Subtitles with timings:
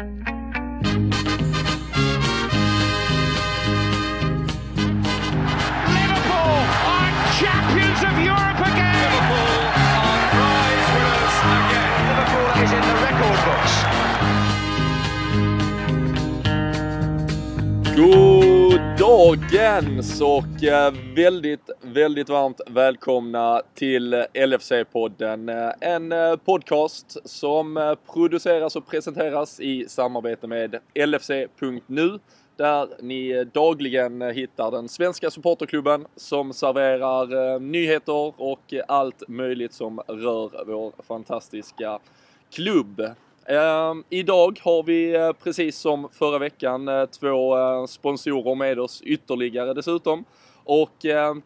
[0.00, 0.16] Liverpool
[6.88, 9.12] are champions of Europe again.
[9.12, 9.60] Liverpool
[10.00, 12.00] are winners again.
[12.08, 13.76] Liverpool is in the record books.
[19.10, 25.48] Dagens och eh, väldigt, väldigt varmt välkomna till LFC-podden.
[25.48, 32.18] Eh, en eh, podcast som produceras och presenteras i samarbete med LFC.nu
[32.56, 40.64] där ni dagligen hittar den svenska supporterklubben som serverar nyheter och allt möjligt som rör
[40.66, 41.98] vår fantastiska
[42.50, 43.02] klubb.
[43.50, 49.02] Ehm, idag har vi eh, precis som förra veckan eh, två eh, sponsorer med oss
[49.02, 50.24] ytterligare dessutom.
[50.64, 50.96] Och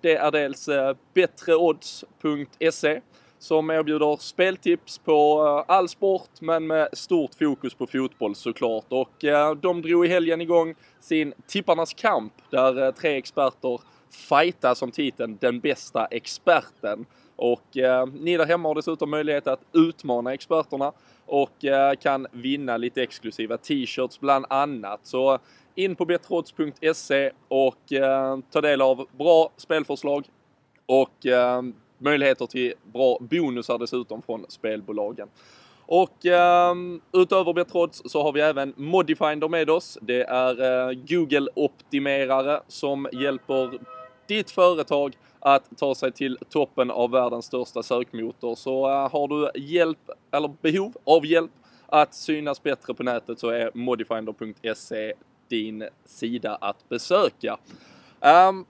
[0.01, 0.69] det är dels
[1.15, 3.01] bättreodds.se
[3.39, 8.85] som erbjuder speltips på all sport men med stort fokus på fotboll såklart.
[8.89, 9.25] Och
[9.63, 13.81] de drog i helgen igång sin Tipparnas kamp där tre experter
[14.29, 17.07] fightas om titeln Den bästa experten.
[17.37, 20.93] Och eh, ni där hemma har dessutom möjlighet att utmana experterna
[21.27, 25.01] och eh, kan vinna lite exklusiva t-shirts bland annat.
[25.03, 25.39] Så
[25.75, 30.25] in på betrodds.se och eh, ta del av bra spelförslag
[30.87, 31.63] och eh,
[31.99, 35.29] möjligheter till bra bonusar dessutom från spelbolagen.
[35.87, 36.75] Och eh,
[37.13, 39.99] utöver Betrodds så har vi även Modifinder med oss.
[40.01, 43.79] Det är eh, Google-optimerare som hjälper
[44.27, 48.55] ditt företag att ta sig till toppen av världens största sökmotor.
[48.55, 51.51] Så eh, har du hjälp eller behov av hjälp
[51.87, 55.13] att synas bättre på nätet så är modifinder.se
[55.49, 57.59] din sida att besöka.
[58.49, 58.67] Um,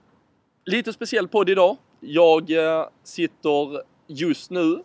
[0.65, 1.77] lite speciell podd idag.
[1.99, 4.83] Jag uh, sitter just nu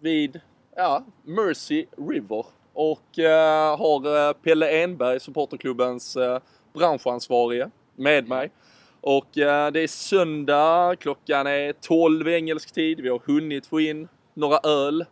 [0.00, 0.40] vid
[0.76, 6.16] ja, Mercy River och uh, har uh, Pelle Enberg, supporterklubbens
[6.72, 8.50] branschansvarige, med mig.
[9.08, 14.08] Och eh, det är söndag, klockan är 12 engelsk tid, vi har hunnit få in
[14.34, 15.04] några öl.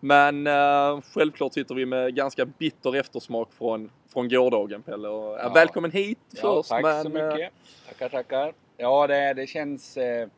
[0.00, 5.08] Men eh, självklart sitter vi med ganska bitter eftersmak från, från gårdagen Pelle.
[5.08, 5.38] Och, ja.
[5.42, 5.52] Ja.
[5.54, 6.68] Välkommen hit Ja, först.
[6.68, 7.52] tack men, så eh, mycket.
[7.88, 8.52] Tackar, tackar.
[8.76, 9.96] Ja, det, det känns...
[9.96, 10.28] Eh,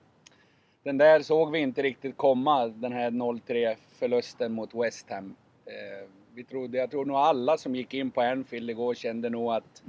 [0.82, 5.36] den där såg vi inte riktigt komma, den här 0-3 förlusten mot West Ham.
[5.66, 9.52] Eh, vi trodde, jag tror nog alla som gick in på Anfield igår kände nog
[9.52, 9.82] att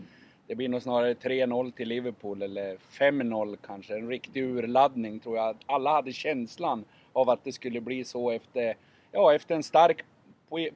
[0.47, 3.93] det blir nog snarare 3-0 till Liverpool eller 5-0 kanske.
[3.93, 5.55] En riktig urladdning tror jag.
[5.65, 8.75] Alla hade känslan av att det skulle bli så efter,
[9.11, 10.05] ja, efter en stark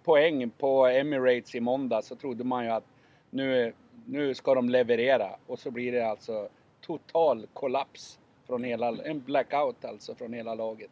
[0.04, 2.84] poäng på Emirates i måndag så trodde man ju att
[3.30, 3.74] nu,
[4.06, 6.50] nu ska de leverera och så blir det alltså
[6.82, 10.90] total kollaps från hela, en blackout alltså från hela laget.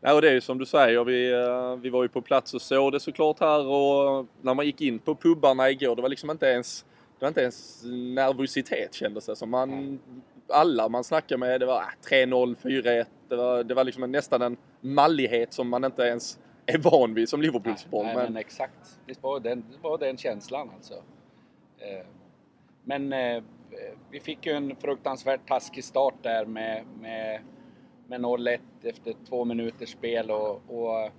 [0.00, 2.54] Ja, och det är ju som du säger, vi, eh, vi var ju på plats
[2.54, 6.08] och såg det såklart här och när man gick in på pubarna igår, det var
[6.08, 6.84] liksom inte ens,
[7.20, 7.82] det var inte ens
[8.14, 9.50] nervositet kändes det som.
[9.50, 10.00] Man,
[10.48, 14.42] alla man snackade med, det var ah, 3-0, 4-1, det var, det var liksom nästan
[14.42, 18.06] en mallighet som man inte ens är van vid som Liverpool-supporter.
[18.06, 18.98] Nej, Men, men exakt.
[19.06, 20.94] Det var den, var den känslan alltså.
[21.78, 22.06] Eh,
[22.84, 23.42] Men eh,
[24.10, 27.40] vi fick ju en fruktansvärt taskig start där med, med,
[28.06, 31.10] med 0-1 efter två minuters spel och, och,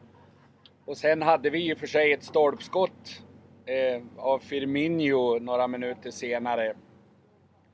[0.86, 3.24] och sen hade vi ju för sig ett stolpskott
[3.66, 6.74] eh, av Firmino några minuter senare.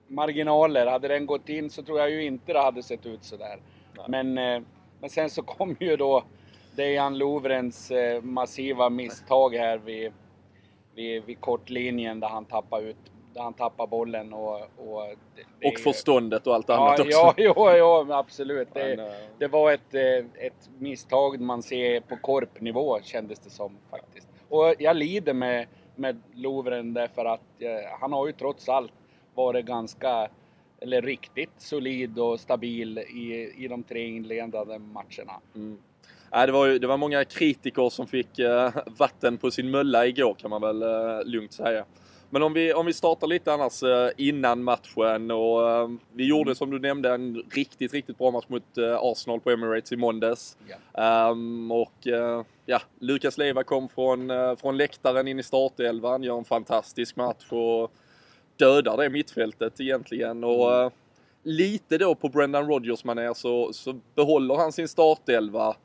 [0.07, 3.59] Marginaler, hade den gått in så tror jag ju inte det hade sett ut sådär.
[4.07, 4.61] Men, eh,
[4.99, 6.23] men sen så kom ju då
[6.75, 10.11] Dejan Lovrens eh, massiva misstag här vid,
[10.95, 12.97] vid, vid kortlinjen där han tappar ut
[13.37, 14.55] där han tappar bollen och...
[14.55, 17.11] Och, det, och förståndet och allt Ja, annat också.
[17.11, 18.67] ja, ja, ja absolut.
[18.73, 19.05] Det, eh,
[19.37, 24.27] det var ett, eh, ett misstag man ser på korpnivå kändes det som faktiskt.
[24.49, 28.91] Och jag lider med, med Lovren därför att eh, han har ju trots allt
[29.35, 30.29] varit ganska,
[30.81, 35.33] eller riktigt solid och stabil i, i de tre inledande matcherna.
[35.55, 35.77] Mm.
[36.33, 40.05] Äh, det, var ju, det var många kritiker som fick eh, vatten på sin mölla
[40.05, 41.85] igår kan man väl eh, lugnt säga.
[42.29, 46.55] Men om vi, om vi startar lite annars eh, innan matchen och eh, vi gjorde
[46.55, 50.57] som du nämnde en riktigt, riktigt bra match mot eh, Arsenal på Emirates i måndags.
[50.93, 56.45] Ehm, och eh, ja, Lukas Leiva kom från, från läktaren in i startelvan, gör en
[56.45, 57.91] fantastisk match och
[58.57, 60.43] dödar det mittfältet egentligen.
[60.43, 60.91] Och eh,
[61.43, 65.75] lite då på Brendan Rodgers manér så, så behåller han sin startelva.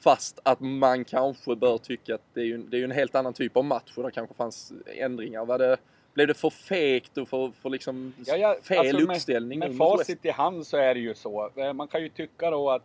[0.00, 3.14] Fast att man kanske bör tycka att det är ju, det är ju en helt
[3.14, 5.44] annan typ av match och det kanske fanns ändringar.
[5.44, 5.76] Var det,
[6.14, 9.58] blev det för fegt och för, för liksom Ja, ja, fel alltså med- uppställning?
[9.58, 9.78] Med West?
[9.78, 11.50] facit i hand så är det ju så.
[11.56, 12.82] Eh, Man kan ju tycka då att,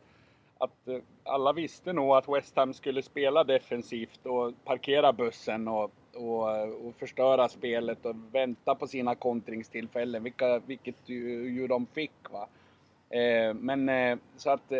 [0.58, 5.92] att eh, alla visste nog att West Ham skulle spela defensivt och parkera bussen och,
[6.14, 6.50] och,
[6.88, 12.12] och förstöra spelet och vänta på sina kontringstillfällen, vilka, vilket ju, ju de fick.
[12.32, 12.48] Va?
[13.18, 13.90] Eh, men
[14.38, 14.72] så att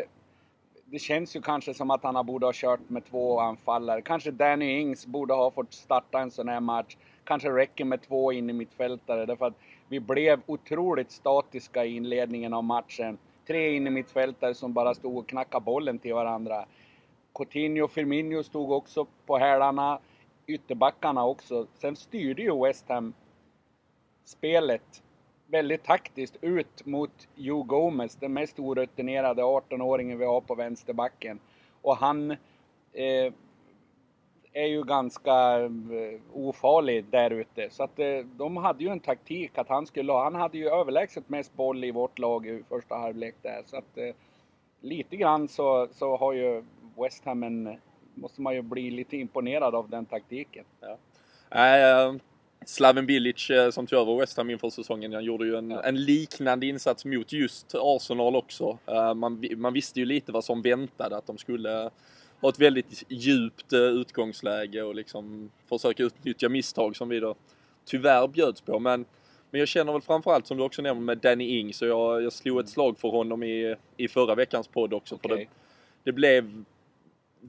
[0.86, 4.02] det känns ju kanske som att han borde ha kört med två anfallare.
[4.02, 6.98] Kanske Danny Ings borde ha fått starta en sån här match.
[7.24, 9.54] Kanske räcker med två in i mittfältare därför att
[9.90, 13.18] vi blev otroligt statiska i inledningen av matchen.
[13.48, 16.66] Tre in i mittfältare som bara stod och knackade bollen till varandra.
[17.34, 20.00] Coutinho och Firmino stod också på hälarna,
[20.48, 21.68] ytterbackarna också.
[21.74, 23.14] Sen styrde ju West Ham
[24.26, 25.04] spelet
[25.56, 31.40] väldigt taktiskt ut mot Joe Gomez, den mest orutinerade 18-åringen vi har på vänsterbacken.
[31.82, 32.32] Och han
[32.94, 33.34] eh,
[34.54, 37.70] är ju ganska eh, ofarlig där ute.
[37.70, 40.70] Så att eh, de hade ju en taktik att han skulle ha, han hade ju
[40.70, 43.62] överlägset mest boll i vårt lag i första halvlek där.
[43.66, 44.16] Så att eh,
[44.82, 46.64] lite grann så, så har ju
[46.98, 47.78] West Ham en,
[48.14, 50.66] måste man ju bli lite imponerad av den taktiken.
[50.80, 50.98] Ja.
[51.50, 52.16] Äh,
[52.66, 55.84] Slaven Bilic eh, som tog över West Ham inför säsongen, han gjorde ju en, ja.
[55.84, 58.78] en liknande insats mot just Arsenal också.
[58.92, 61.92] Uh, man, man visste ju lite vad som väntade, att de skulle
[62.42, 67.36] ha ett väldigt djupt uh, utgångsläge och liksom försöka utnyttja misstag som vi då
[67.86, 68.80] tyvärr bjöds på.
[68.80, 69.06] Men,
[69.52, 72.34] men jag känner väl framförallt som du också nämnde med Danny Ings och jag, jag
[72.34, 75.16] slog ett slag för honom i, i förra veckans podd också.
[75.16, 75.30] Okay.
[75.30, 75.48] För det,
[76.04, 76.64] det blev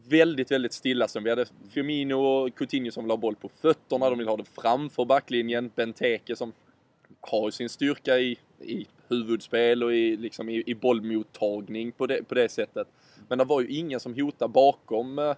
[0.05, 4.11] väldigt, väldigt stilla som vi hade Firmino och Coutinho som vill ha boll på fötterna,
[4.11, 5.71] de vill ha det framför backlinjen.
[5.75, 6.53] Benteke som
[7.21, 12.35] har sin styrka i, i huvudspel och i, liksom i, i bollmottagning på det, på
[12.35, 12.89] det sättet.
[13.29, 15.35] Men det var ju ingen som hotade bakom eh,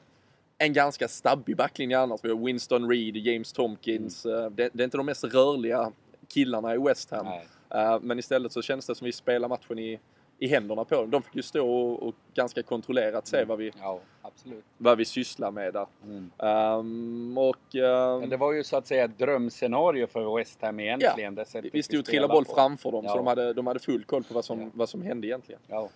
[0.58, 2.20] en ganska stabbig backlinje annars.
[2.22, 4.26] Vi har Winston Reed, James Tomkins.
[4.26, 4.44] Mm.
[4.44, 5.92] Eh, det, det, är inte de mest rörliga
[6.28, 7.26] killarna i West Ham.
[7.74, 10.00] Uh, men istället så känns det som vi spelar matchen i
[10.38, 11.10] i händerna på dem.
[11.10, 13.48] De fick ju stå och, och ganska kontrollerat se mm.
[13.48, 14.00] vad vi, ja,
[14.38, 14.64] absolut.
[14.78, 15.86] vad vi sysslar med där.
[16.04, 16.30] Mm.
[16.38, 20.80] Um, och, um, Men det var ju så att säga ett drömscenario för West Ham
[20.80, 21.36] egentligen.
[21.36, 22.54] Ja, vi, vi stod och trillade boll på.
[22.54, 23.10] framför dem ja.
[23.10, 24.68] så de hade, de hade full koll på vad som, ja.
[24.74, 25.60] vad som hände egentligen.
[25.66, 25.88] Ja.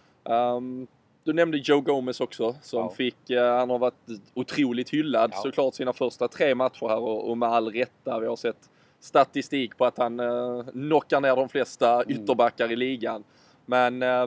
[0.57, 0.87] Um,
[1.25, 2.91] du nämnde Joe Gomez också som ja.
[2.91, 3.95] fick, uh, han har varit
[4.35, 5.41] otroligt hyllad ja.
[5.43, 8.21] såklart sina första tre matcher här och, och med all rätta.
[8.21, 12.11] Vi har sett statistik på att han uh, knockar ner de flesta mm.
[12.11, 13.25] ytterbackar i ligan.
[13.67, 14.27] Men eh,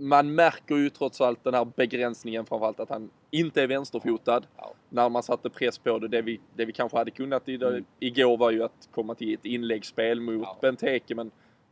[0.00, 4.46] man märker ju trots allt den här begränsningen framförallt att han inte är vänsterfotad.
[4.56, 4.74] Ja.
[4.88, 6.08] När man satte press på det.
[6.08, 7.84] Det vi, det vi kanske hade kunnat i, mm.
[7.98, 10.58] igår var ju att komma till ett inläggsspel mot ja.
[10.60, 11.30] Benteke men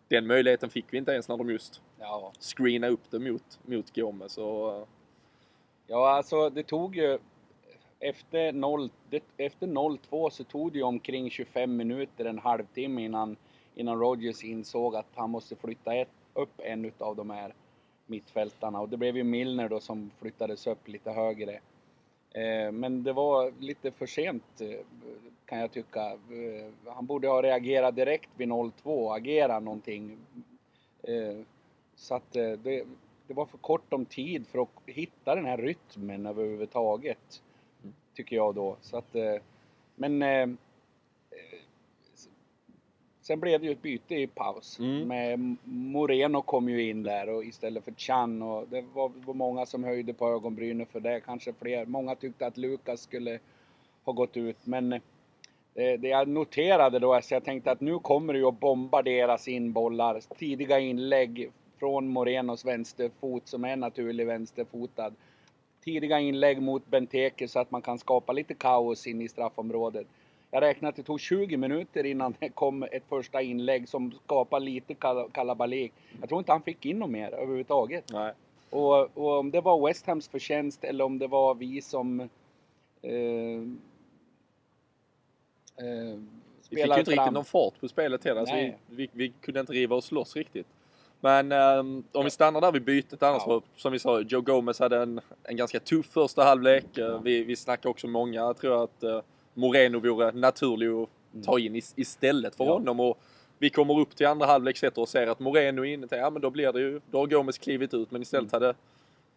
[0.09, 2.33] den möjligheten fick vi inte ens när de just ja.
[2.41, 4.39] screenade upp det mot, mot Gomes.
[4.39, 4.85] Och, uh...
[5.87, 7.19] Ja, alltså det tog ju
[8.01, 8.91] efter 0,
[9.37, 13.37] efter 0-2 så tog det ju omkring 25 minuter, en halvtimme innan,
[13.75, 17.55] innan Rogers insåg att han måste flytta ett upp en utav de här
[18.07, 21.61] mittfältarna och det blev ju Milner då som flyttades upp lite högre.
[22.37, 24.79] Eh, men det var lite för sent eh,
[25.45, 26.07] kan jag tycka.
[26.11, 30.19] Eh, han borde ha reagerat direkt vid 0-2, agera någonting.
[31.95, 32.85] Så att det,
[33.27, 37.43] det var för kort om tid för att hitta den här rytmen överhuvudtaget.
[38.15, 38.77] Tycker jag då.
[38.81, 39.17] Så att,
[39.95, 40.19] men
[43.27, 44.79] Sen blev det ju ett byte i paus.
[44.79, 45.09] Mm.
[45.09, 49.67] Med Moreno kom ju in där och istället för Chan och det var, var många
[49.67, 51.21] som höjde på ögonbrynen för det.
[51.21, 51.87] Kanske fler.
[51.87, 53.39] Många tyckte att Lukas skulle
[54.05, 54.91] ha gått ut men
[55.75, 59.49] det, det jag noterade då, så jag tänkte att nu kommer det ju att bombarderas
[59.49, 60.21] in bollar.
[60.39, 65.13] Tidiga inlägg från Morenos vänsterfot som är naturlig vänsterfotad.
[65.85, 70.07] Tidiga inlägg mot Benteke så att man kan skapa lite kaos in i straffområdet.
[70.51, 74.65] Jag räknar att det tog 20 minuter innan det kom ett första inlägg som skapade
[74.65, 74.95] lite
[75.33, 75.93] kalabalik.
[76.21, 78.05] Jag tror inte han fick in något mer överhuvudtaget.
[78.13, 78.33] Nej.
[78.71, 83.11] Och, och om det var West Hams förtjänst eller om det var vi som eh,
[85.77, 86.19] eh,
[86.71, 88.41] vi fick ju inte riktigt någon fart på spelet heller.
[88.41, 90.67] Alltså vi, vi, vi, kunde inte riva oss loss riktigt.
[91.21, 93.63] Men um, om vi stannar där vid bytet annars ja.
[93.77, 96.85] som vi sa, Joe Gomez hade en, en ganska tuff första halvlek.
[96.93, 97.19] Ja.
[97.19, 99.21] Vi, vi snackar också många, tror jag att uh,
[99.57, 101.09] Moreno vore naturlig att
[101.45, 102.73] ta in istället för ja.
[102.73, 103.01] honom.
[103.01, 103.19] Och
[103.59, 106.07] vi kommer upp till andra halvlek sätter och ser att Moreno är inne.
[106.11, 108.63] Ja men då blir det ju, då har Gomes klivit ut men istället mm.
[108.63, 108.75] hade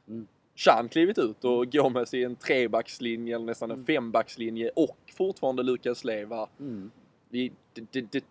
[0.07, 0.27] mm.
[0.55, 3.85] Chan klivit ut och Gomes i en trebackslinje eller nästan en mm.
[3.85, 6.47] fembackslinje och fortfarande Lukas Leva.
[6.59, 6.91] Mm.
[7.29, 8.23] Det, det, det,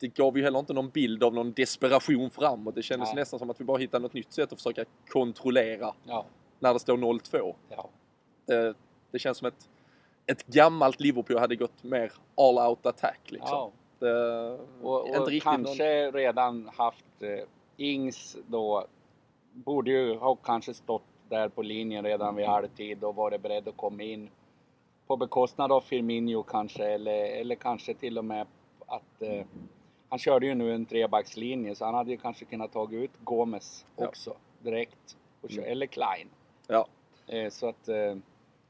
[0.00, 2.74] det gav ju heller inte någon bild av någon desperation framåt.
[2.74, 3.16] Det kändes Nej.
[3.16, 6.26] nästan som att vi bara hittade något nytt sätt att försöka kontrollera ja.
[6.58, 7.54] när det står 0-2.
[7.68, 7.90] Ja.
[8.46, 8.74] Det,
[9.10, 9.68] det känns som ett
[10.32, 13.48] ett gammalt Liverpool hade gått mer all out attack liksom.
[13.50, 13.70] Ja.
[13.98, 16.12] Det, och, och kanske någon...
[16.12, 17.44] redan haft eh,
[17.76, 18.86] Ings då,
[19.52, 23.76] borde ju ha kanske stått där på linjen redan vid halvtid och varit beredd att
[23.76, 24.30] komma in
[25.06, 28.46] på bekostnad av Firmino kanske eller, eller kanske till och med
[28.86, 29.44] att eh,
[30.08, 33.86] han körde ju nu en trebackslinje så han hade ju kanske kunnat ta ut Gomes
[33.96, 34.06] Ja.
[34.06, 35.16] också direkt.
[35.42, 35.72] Och kö- Mm.
[35.72, 36.28] Eller Klein.
[36.66, 36.86] Ja,
[37.26, 38.16] Eh, så att eh,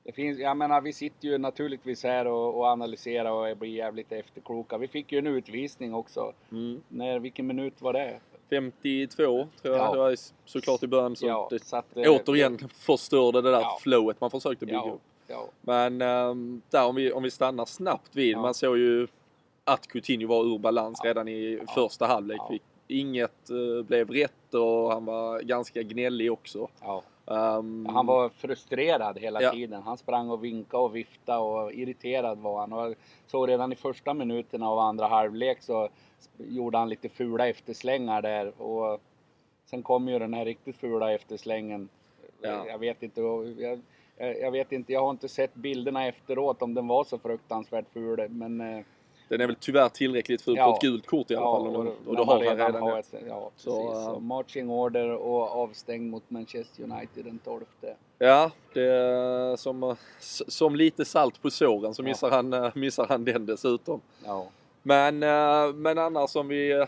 [0.08, 4.12] det finns, jag menar vi sitter ju naturligtvis här och, och analyserar och blir jävligt
[4.12, 4.78] efterkloka.
[4.78, 6.32] Vi fick ju en utvisning också.
[6.52, 6.82] mm.
[6.88, 8.20] När, vilken minut var det?
[8.50, 9.22] 52
[9.62, 9.92] tror jag Ja.
[9.92, 11.16] det var såklart i början.
[11.16, 13.78] Så Ja, det så att, eh, återigen förstörde det där Ja.
[13.82, 15.00] flowet man försökte bygga Ja, upp.
[15.26, 18.36] ja, Men ehm, där om vi, om vi stannar snabbt vid.
[18.36, 19.06] Man såg ju
[19.64, 22.40] att Coutinho var ur balans redan i första halvlek.
[22.88, 26.68] Inget eh, blev rätt och han var ganska gnällig också.
[27.30, 29.50] Ehm, Han var frustrerad hela Ja.
[29.50, 29.82] tiden.
[29.82, 32.72] Han sprang och vinkade och viftade och irriterad var han.
[32.72, 32.94] Och
[33.26, 35.88] så redan i första minuterna av andra halvlek så
[36.38, 38.62] gjorde han lite fula efterslängar där.
[38.62, 39.00] Och
[39.64, 41.88] sen kom ju den här riktigt fula efterslängen.
[42.40, 42.66] Ja.
[42.66, 43.20] Jag vet inte.
[43.20, 43.80] jag
[44.40, 48.28] jag vet inte, jag har inte sett bilderna efteråt om den var så fruktansvärt ful.
[48.28, 48.84] Men eh,
[49.28, 50.74] Den är väl tyvärr tillräckligt ful på Ja.
[50.74, 51.66] ett gult kort i alla fall.
[51.66, 52.98] Och, och, när då har han redan har det.
[52.98, 54.04] ett, Ja, Så, precis.
[54.04, 57.64] Så, marching order och avstängd mot Manchester United den 12.
[58.18, 59.96] Ja, det som,
[60.48, 62.04] som lite salt på såren så Ja.
[62.04, 64.00] missar, han, eh, missar han den dessutom.
[64.26, 64.46] Ja.
[64.82, 66.86] Men, eh, men annars om vi,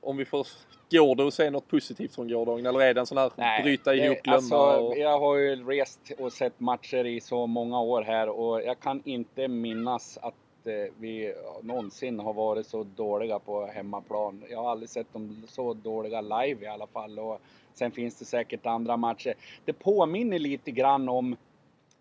[0.00, 0.46] om vi får,
[0.90, 3.94] går det att se något positivt från gårdagen eller är det en sån här bryta
[3.94, 4.36] ihop, glömma?
[4.36, 8.62] alltså, och, Jag har ju rest och sett matcher i så många år här och
[8.62, 14.44] jag kan inte minnas att att eh, vi någonsin har varit så dåliga på hemmaplan.
[14.50, 17.18] Jag har aldrig sett dem så dåliga live i alla fall.
[17.18, 17.40] Och
[17.74, 19.34] sen finns det säkert andra matcher.
[19.64, 21.36] Det påminner lite grann om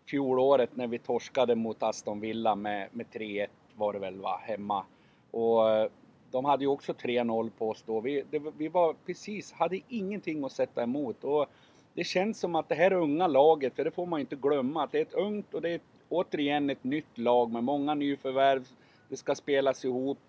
[0.06, 4.86] fjolåret när vi torskade mot Aston Villa med, med 3-1 var det väl va, hemma.
[5.32, 5.90] Och eh,
[6.32, 8.00] de hade ju också 3-0 på oss då.
[8.00, 11.24] Vi, det, vi var precis, hade ingenting att sätta emot.
[11.24, 11.46] Och
[11.94, 14.84] det känns som att det här unga laget, för det får man ju inte glömma,
[14.84, 18.68] att det är ett ungt och det är återigen ett nytt lag med många nyförvärv.
[19.10, 20.20] Det ska spelas ihop.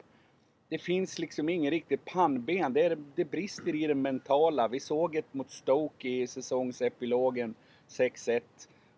[0.69, 2.73] Det finns liksom ingen riktigt pannben.
[2.73, 4.69] Det, är, det brister i det mentala.
[4.69, 7.55] Vi såg ett mot Stoke i säsongsepilogen
[7.89, 8.41] 6-1.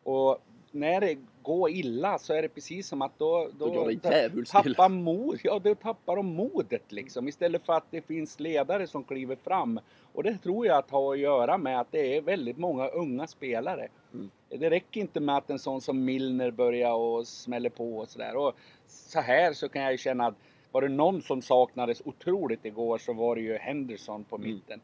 [0.03, 0.39] Och
[0.71, 4.01] när det går illa så är det precis som att då, Då illa.
[4.45, 7.29] tappar mod, ja då tappar de modet liksom.
[7.29, 9.81] Istället för att det finns ledare som kliver fram.
[10.15, 13.27] Och det tror jag att har att göra med att det är väldigt många unga
[13.27, 13.89] spelare.
[14.15, 14.31] Mm.
[14.49, 18.37] Det räcker inte med att en sån som Milner börjar och smäller på och sådär.
[18.37, 18.53] Och
[18.87, 20.35] så här så kan jag ju känna att
[20.73, 24.49] var det någon som saknades otroligt igår så var det ju Henderson på Mm.
[24.51, 24.81] mitten.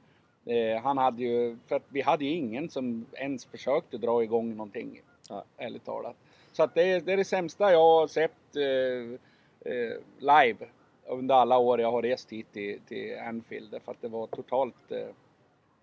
[0.47, 4.51] Eh, han hade ju, för att vi hade ju ingen som ens försökte dra igång
[4.57, 5.01] någonting.
[5.31, 5.43] Nej.
[5.57, 6.17] Ärligt talat.
[6.53, 10.67] Så att det, är, det är det sämsta jag har sett eh, eh, live
[11.07, 13.71] under alla år jag har rest hit till, till Anfield.
[13.71, 15.09] Därför att det var totalt eh,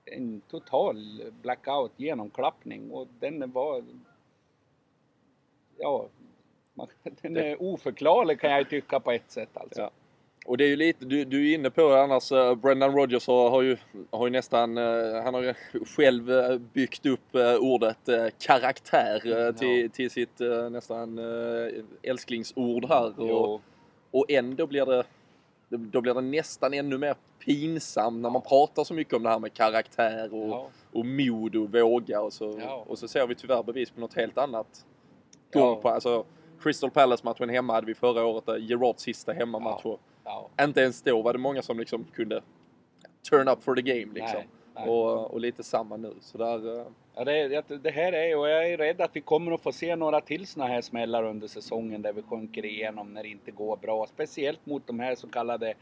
[0.06, 3.84] en total blackout genomklappning och den var
[5.78, 6.08] ja,
[6.74, 9.82] man, den är oförklarlig kan jag tycka på ett sätt alltså.
[9.82, 9.92] Ja.
[10.46, 13.28] Och det är ju lite, du, du är inne på det annars, eh, Brendan Rodgers
[13.28, 13.78] har, har, ju,
[14.12, 15.54] har ju nästan, eh, han har ju
[15.86, 18.10] själv eh, byggt upp ordet
[18.40, 19.20] karaktär
[19.52, 19.90] till, Ja.
[19.94, 21.20] till sitt eh, nästan
[22.04, 23.20] älsklingsord här.
[23.32, 23.62] Och,
[24.12, 25.04] och ändå blir det,
[25.70, 29.40] då blir det nästan ännu mer pinsamt när man pratar så mycket om det här
[29.40, 33.64] med karaktär och, ja, och mod och våga och så, och så ser vi tyvärr
[33.64, 34.86] bevis på något helt annat.
[35.54, 36.26] Gång på, alltså,
[36.60, 39.82] Crystal Palace-matchen hemma hade vi förra året, Gerards sista hemmamatch.
[39.84, 39.98] Ja.
[40.26, 40.50] Ja.
[40.62, 42.42] Inte ens då var det många som liksom kunde
[43.30, 44.40] turn up for the game liksom.
[44.40, 44.90] Nej, nej.
[44.90, 46.14] Och, och lite samma nu.
[46.22, 46.86] Så där, eh,
[47.18, 49.96] Ja, det, det, här är och jag är rädd att vi kommer att få se
[49.96, 53.78] några till såna här smällar under säsongen där vi sjunker igenom när det inte går
[53.78, 54.08] bra.
[54.08, 55.74] Speciellt mot de här så kallade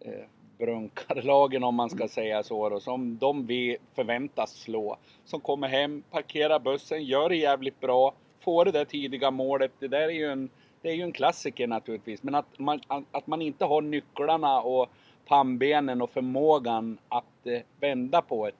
[0.00, 0.24] eh,
[0.58, 4.96] brunkarlagen om man ska säga så då, som de vi förväntas slå.
[5.24, 9.72] Som kommer hem, parkerar bussen, gör det jävligt bra, får det där tidiga målet.
[9.78, 10.48] Det där är ju en,
[10.82, 12.22] det är ju en klassiker naturligtvis.
[12.22, 14.90] Men att man, att man inte har nycklarna och
[15.26, 18.54] pannbenen och förmågan att eh, vända på ett.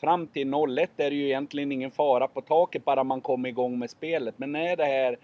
[0.00, 3.78] Fram till 0-1 är det ju egentligen ingen fara på taket bara man kommer igång
[3.78, 4.34] med spelet.
[4.38, 5.18] Men när det här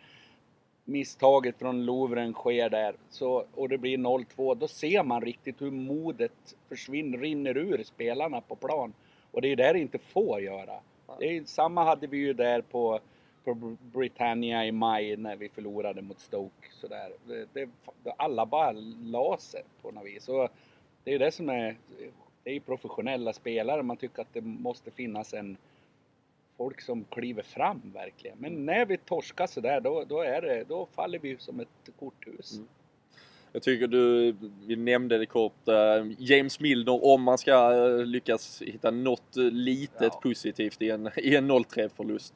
[0.84, 5.70] misstaget från Louvren sker där så, och det blir 0-2, då ser man riktigt hur
[5.70, 8.92] modet försvinner, rinner ur spelarna på plan.
[9.30, 10.80] Och det är det det inte får göra.
[11.18, 13.00] Det är, samma hade vi ju där på,
[13.46, 16.68] på Britannia i maj när vi förlorade mot Stoke.
[16.72, 17.12] Sådär.
[17.26, 17.68] Det, det,
[18.16, 18.72] alla bara
[19.02, 20.28] la sig på något vis.
[20.28, 20.48] Och
[21.04, 21.76] det är ju det som är,
[22.42, 23.82] det är ju professionella spelare.
[23.82, 25.56] Man tycker att det måste finnas en
[26.56, 28.38] folk som kliver fram verkligen.
[28.38, 32.52] Men när vi torskar sådär då, då, är det, då faller vi som ett korthus.
[32.52, 32.68] Mm.
[33.56, 34.36] Jag tycker du,
[34.66, 39.96] vi nämnde det kort, eh, James Milner om man ska eh, lyckas hitta något litet
[40.00, 40.20] Ja.
[40.22, 42.34] positivt i en, i en 0-3 förlust.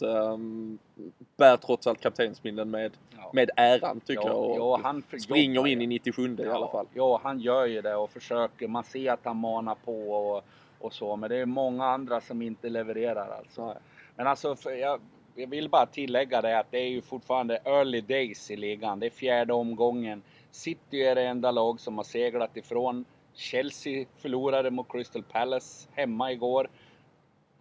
[1.37, 3.31] Bär trots allt kaptensbindeln med, Ja.
[3.33, 4.67] med äran tycker Ja, jag.
[4.69, 6.87] Och han springer in i 97 i alla fall.
[6.95, 8.69] Ja, han gör ju det och försöker.
[8.69, 10.45] Man ser att han manar på och,
[10.79, 11.17] och så.
[11.17, 13.67] Men det är många andra som inte levererar alltså.
[13.67, 13.77] Nej.
[14.17, 15.01] Men alltså, jag,
[15.35, 19.01] jag vill bara tillägga det att det är ju fortfarande early days i ligan.
[19.01, 20.23] Det är fjärde omgången.
[20.51, 23.05] City är det enda lag som har seglat ifrån.
[23.35, 26.69] Chelsea förlorade mot Crystal Palace hemma igår.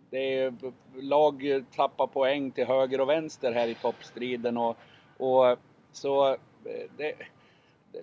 [0.10, 0.54] Det är
[1.02, 4.78] lag tappar poäng till höger och vänster här i toppstriden och,
[5.18, 5.58] och
[5.92, 6.38] så eh,
[6.98, 7.14] det,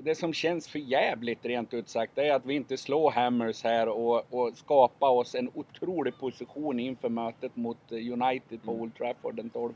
[0.01, 3.89] det som känns för jävligt rent ut sagt är att vi inte slår Hammers här
[3.89, 9.51] och, och skapar oss en otrolig position inför mötet mot United på Old Trafford den
[9.51, 9.73] 12.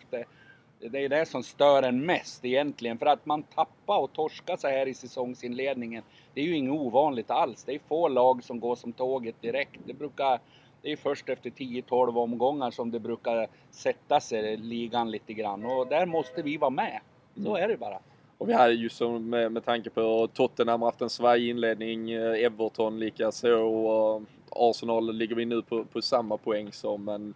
[0.81, 4.69] Det är det som stör en mest egentligen för att man tappar och torskar så
[4.69, 6.03] här i säsongsinledningen.
[6.35, 7.65] Det är ju inget ovanligt alls.
[7.65, 9.81] Det är få lag som går som tåget direkt.
[9.87, 10.41] Det brukar
[10.83, 15.87] det är först efter 10-12 omgångar som det brukar sätta sig ligan lite grann och
[15.87, 17.01] där måste vi vara med.
[17.45, 17.99] Så är det bara.
[18.39, 22.45] Och vi hade ju som med, med tanke på Tottenham haft en svajig inledning, eh,
[22.45, 27.35] Everton likaså och Arsenal ligger vi nu på, på samma poäng som men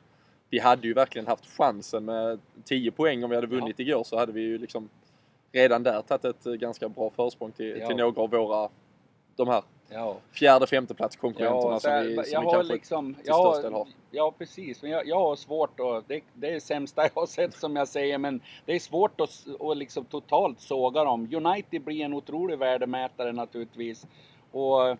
[0.54, 4.18] vi hade ju verkligen haft chansen med 10 poäng om vi hade vunnit igår så
[4.18, 4.88] hade vi ju liksom
[5.52, 7.86] redan där tagit ett eh, ganska bra försprång till, Ja.
[7.86, 8.68] till några av våra
[9.36, 10.16] de här Ja.
[10.32, 13.72] fjärde femteplats konkurrenterna så som vi, som jag vi har kanske liksom, till har, del
[13.72, 13.88] har.
[14.10, 17.26] Ja precis, men jag, jag har svårt att, det, det är det sämsta jag har
[17.26, 21.28] sett som jag säger, men det är svårt att, att liksom totalt såga dem.
[21.32, 24.06] United blir en otrolig värdemätare naturligtvis.
[24.50, 24.96] Och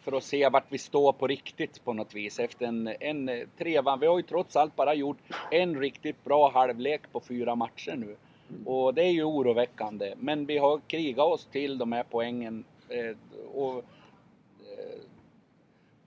[0.00, 3.48] för att se vart vi står på riktigt på något vis efter en, en eh,
[3.58, 4.00] trevan.
[4.00, 5.18] Vi har ju trots allt bara gjort
[5.50, 8.16] en riktigt bra halvlek på fyra matcher nu.
[8.64, 10.14] Och det är ju oroväckande.
[10.18, 12.64] Men vi har krigat oss till de här poängen.
[12.88, 13.16] Eh,
[13.54, 13.84] och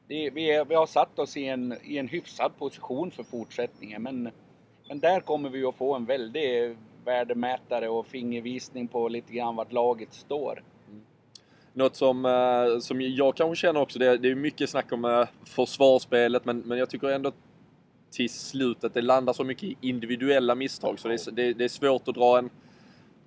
[0.10, 4.30] är, vi har satt oss i en, i en hyfsad position för fortsättningen men,
[4.88, 6.76] men där kommer vi att få en väldig
[7.06, 10.64] värdemätare och fingervisning på lite grann vart laget står.
[11.78, 15.28] Något som, eh, som jag kanske känner också, det, det är mycket snack om eh,
[15.46, 17.32] försvarsspelet men, men jag tycker ändå
[18.12, 21.64] till slut att det landar så mycket i individuella misstag så det är, det, det
[21.64, 22.50] är svårt att dra en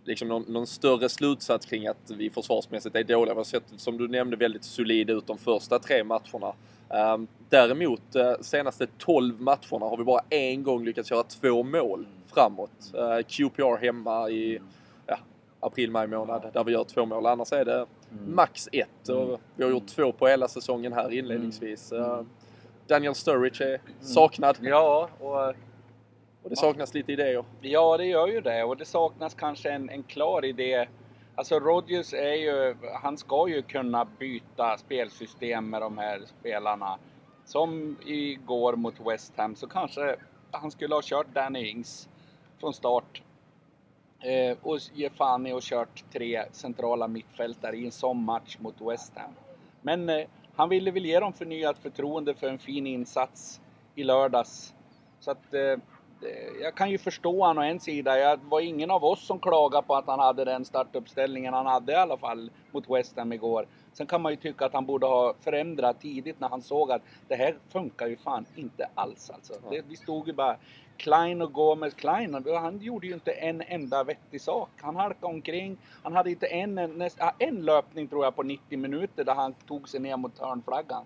[0.05, 3.35] liksom någon, någon större slutsats kring att vi försvarsmässigt är dåliga.
[3.35, 6.53] Vi har sett, som du nämnde, väldigt solida ut de första tre matcherna.
[7.15, 12.07] Um, däremot, uh, senaste 12 matcherna har vi bara en gång lyckats göra två mål
[12.35, 12.93] framåt.
[12.95, 14.61] Uh, QPR hemma i
[15.07, 15.19] ja,
[15.61, 17.27] april, maj månad där vi gör två mål.
[17.27, 17.87] Annars är det
[18.27, 19.09] max ett.
[19.09, 21.93] Och vi har gjort två på hela säsongen här inledningsvis.
[21.93, 22.23] Uh,
[22.87, 25.55] Daniel Sturridge är saknad Ja, och
[26.43, 27.45] och det saknas lite idéer.
[27.61, 30.89] Ja, det gör ju det och det saknas kanske en, en klar idé.
[31.35, 36.99] Alltså Rodgers är ju, han ska ju kunna byta spelsystem med de här spelarna.
[37.45, 40.17] Som igår mot West Ham så kanske
[40.51, 42.09] han skulle ha kört Danny Ings
[42.61, 43.23] från start.
[44.21, 48.81] Eh, och ge fan i och kört tre centrala mittfältare i en sån match mot
[48.81, 49.31] West Ham.
[49.83, 50.27] Men eh,
[50.57, 53.61] han ville väl ge dem förnyat förtroende för en fin insats
[53.95, 54.75] i lördags.
[55.21, 55.61] Så att eh,
[56.21, 58.19] det- jag kan ju förstå han å en sida.
[58.19, 61.93] Jag var ingen av oss som klagade på att han hade den startuppställningen han hade
[61.93, 63.67] i alla fall mot West Ham igår.
[63.93, 67.03] Sen kan man ju tycka att han borde ha förändrat tidigt när han såg att
[67.29, 69.55] det här funkar ju fan inte alls alltså.
[69.71, 70.57] Det, vi stod ju bara
[70.99, 71.95] Klein och Gomez.
[71.95, 74.69] Klein, han gjorde ju inte en enda vettig sak.
[74.81, 75.77] Han halkade omkring.
[76.03, 79.53] Han hade inte en, näst, ja, en löpning tror jag på 90 minuter där han
[79.55, 81.05] tog sig ner mot hörnflaggan.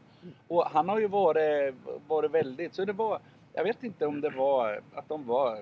[0.49, 1.75] Och han har ju varit,
[2.09, 3.19] varit väldigt, så det var,
[3.53, 5.59] jag vet inte om det var att de var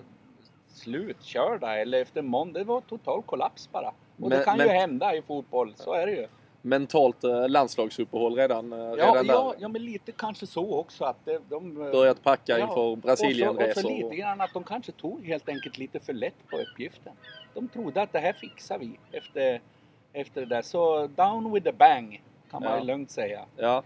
[0.69, 2.59] slutkörda eller efter måndag.
[2.61, 3.88] Det var total kollaps bara.
[3.88, 6.27] Och Men- det kan men- ju hända i fotboll, så är det ju.
[6.62, 9.55] Mentalt eh, landslagsuppehåll redan, eh, Ja, redan ja, där.
[9.59, 11.75] ja, men lite kanske så också att det, de...
[11.75, 13.68] Börjat packa Ja, inför Och så, Brasilienresor.
[13.68, 17.12] och så lite grann att de kanske tog helt enkelt lite för lätt på uppgiften.
[17.55, 19.61] De trodde att det här fixar vi efter,
[20.12, 20.62] efter det där.
[20.62, 22.79] Så down with the bang kan man Ja.
[22.81, 23.40] ju lugnt säga.
[23.57, 23.83] Ja,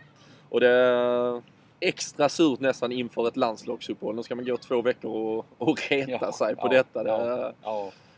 [0.51, 1.43] och det är
[1.81, 4.17] extra surt nästan inför ett landslagsuppehåll.
[4.17, 7.03] Nu ska man gå två veckor och, och reta Ja, sig på detta.
[7.03, 7.53] Det.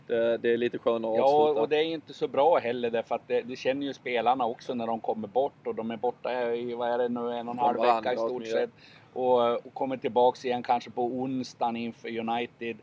[0.07, 1.61] Det, det är lite skönare att Ja, avsluta.
[1.61, 4.75] och det är inte så bra heller därför att det, det känner ju spelarna också
[4.75, 7.55] när de kommer bort och de är borta i, vad är det nu, en och
[7.55, 8.71] en halv vecka i stort sett.
[9.12, 12.77] Och, och kommer tillbaks igen kanske på onsdagen inför United.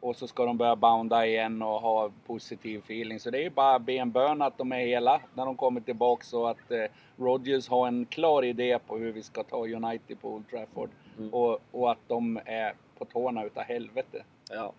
[0.00, 3.20] Och så ska de börja bounda igen och ha positiv feeling.
[3.20, 6.50] Så det är ju bara benbön att de är hela när de kommer tillbaks och
[6.50, 6.84] att eh,
[7.16, 10.90] Rodgers har en klar idé på hur vi ska ta United på Old Trafford.
[11.18, 11.34] Mm.
[11.34, 14.24] Och, och att de är på tårna utav helvete.
[14.50, 14.72] Ja.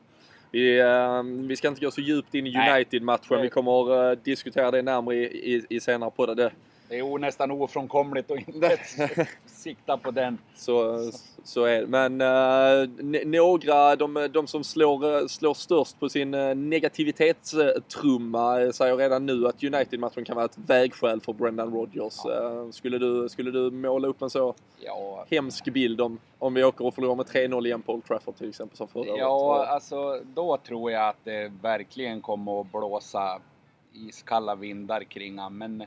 [0.52, 2.58] Vi, eh, vi ska inte gå så djupt in i.
[2.58, 3.42] United-matchen.
[3.42, 6.36] Vi kommer eh, diskutera det närmare i, i, i senare poddar.
[6.36, 6.52] Det,
[6.90, 8.78] Det är nästan ofrånkomligt att inte
[9.46, 10.38] sikta på den.
[10.56, 11.00] Så,
[11.44, 11.88] så är det.
[11.88, 18.62] Men eh, n- några, de, de som slår, eh, slår störst på sin uh, negativitetstrumma
[18.62, 22.26] eh, säger redan nu att United-matchen kan vara ett vägskäl för Brendan Rodgers.
[22.26, 26.64] Eh, skulle, du, skulle du måla upp en så Ja, hemsk bild om, om vi
[26.64, 29.70] åker och förlorar med 3-0 igen på Old Trafford till exempel som förra Ja, året?
[29.70, 33.40] alltså då tror jag att det verkligen kommer att blåsa
[33.94, 35.40] iskalla vindar kring.
[35.52, 35.84] Men,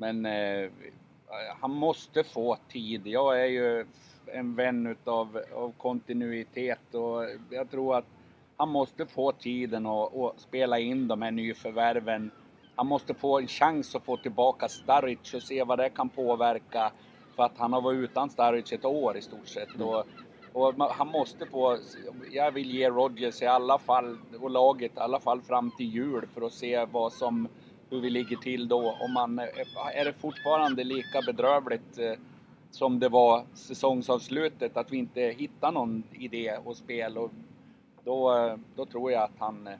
[0.00, 0.70] men eh,
[1.60, 3.06] han måste få tid.
[3.06, 3.86] Jag är ju
[4.26, 8.08] en vän utav av kontinuitet och jag tror att
[8.56, 12.32] han måste få tiden att att spela in de här nyförvärven.
[12.76, 16.92] Han måste få en chans att få tillbaka Starric och se vad det kan påverka.
[17.36, 19.80] För att han har varit utan Starric ett år i stort sett.
[19.80, 20.04] Och,
[20.52, 21.78] och ma- han måste få,
[22.32, 26.26] jag vill ge Rodgers i alla fall, och laget i alla fall fram till jul
[26.34, 27.48] för att se vad som,
[27.90, 28.96] hur vi ligger till då.
[29.00, 32.12] Om man, är det fortfarande lika bedrövligt eh,
[32.70, 37.18] som det var säsongsavslutet, att vi inte hittar någon idé och spel.
[37.18, 37.30] Och
[38.04, 39.78] då, eh, då tror jag att han, eh,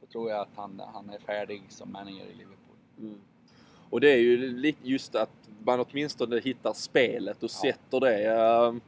[0.00, 2.76] då tror jag att han, han är färdig som manager i Liverpool.
[2.98, 3.20] Mm.
[3.90, 5.30] Och det är ju just att
[5.64, 8.80] man åtminstone hittar spelet och sätter det.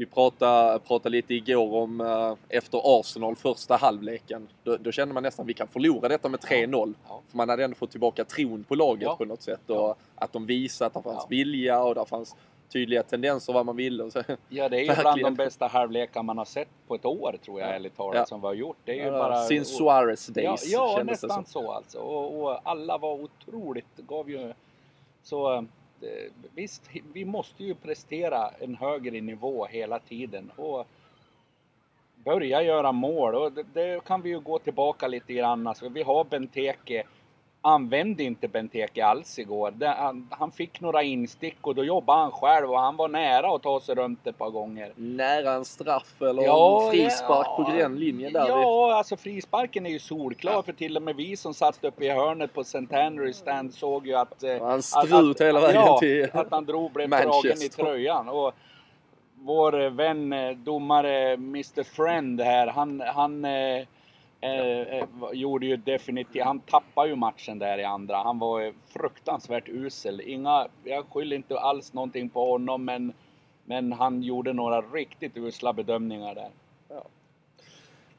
[0.00, 4.48] Vi pratade, pratade lite igår om eh, efter Arsenal första halvleken.
[4.64, 6.94] Då, då kände man nästan att vi kan förlora detta med 3-0.
[7.08, 7.20] Ja.
[7.30, 9.16] För man hade ändå fått tillbaka tron på laget Ja.
[9.16, 9.60] på något sätt.
[9.70, 9.96] Och Ja.
[10.14, 11.26] att de visade att det fanns Ja.
[11.28, 12.36] vilja och det fanns
[12.72, 14.10] tydliga tendenser vad man ville.
[14.10, 15.14] Så, Ja, det är ju Verkligen.
[15.18, 17.72] bland de bästa halvlekar man har sett på ett år tror jag, Ja.
[17.74, 18.26] ärligt talat, Ja.
[18.26, 18.76] som vi har gjort.
[18.84, 19.44] Det är ju Ja, bara...
[19.44, 21.98] Sin Suarez days Ja, ja nästan så alltså.
[21.98, 24.52] Och, och alla var otroligt, gav ju...
[25.22, 25.66] Så
[26.02, 30.50] Eh, visst, vi måste ju prestera en högre nivå hela tiden.
[30.56, 30.86] Och
[32.24, 33.34] börja göra mål.
[33.34, 35.66] Och det, det kan vi ju gå tillbaka lite grann.
[35.66, 37.04] Alltså, vi har Benteke.
[37.62, 39.70] Använde inte Benteke alls igår.
[39.70, 43.54] Det, han, han fick några instick och då jobbade han själv och han var nära
[43.54, 44.92] att ta sig runt ett par gånger.
[44.96, 47.56] Nära en straff eller Ja, en frispark ja.
[47.56, 48.48] på gränlinjen där.
[48.48, 52.08] Ja, alltså frisparken är ju solklar för till och med vi som satt uppe i
[52.10, 52.64] hörnet på.
[52.90, 54.42] Andrews stand såg ju att...
[54.42, 58.28] eh, Han strut hela vägen ja, till att han drog blev dragen i tröjan.
[58.28, 58.52] Och
[59.34, 63.86] vår eh, vän eh, domare Mr Friend här, han, han eh,
[64.40, 68.16] eh, eh, gjorde ju definitivt, han tappade ju matchen där i andra.
[68.16, 70.20] Han var fruktansvärt usel.
[70.20, 73.12] Inga, jag skyller inte alls någonting på honom men,
[73.64, 76.50] men han gjorde några riktigt usla bedömningar där.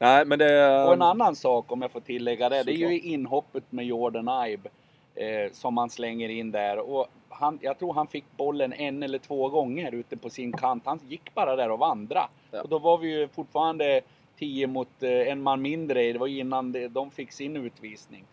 [0.02, 0.84] Nej, men det...
[0.84, 3.12] Och en annan sak om jag får tillägga det, det är ju Såklart.
[3.12, 4.70] inhoppet med Jordan Ibe
[5.14, 6.78] eh, som man slänger in där.
[6.78, 10.82] Och han, jag tror han fick bollen en eller två gånger ute på sin kant.
[10.86, 12.28] Han gick bara där och vandra.
[12.50, 12.62] Ja.
[12.62, 14.00] Och då var vi ju fortfarande
[14.38, 16.12] 10 mot eh, en man mindre.
[16.12, 18.24] Det var innan de fick sin utvisning.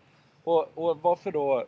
[0.44, 1.64] Och, och varför då?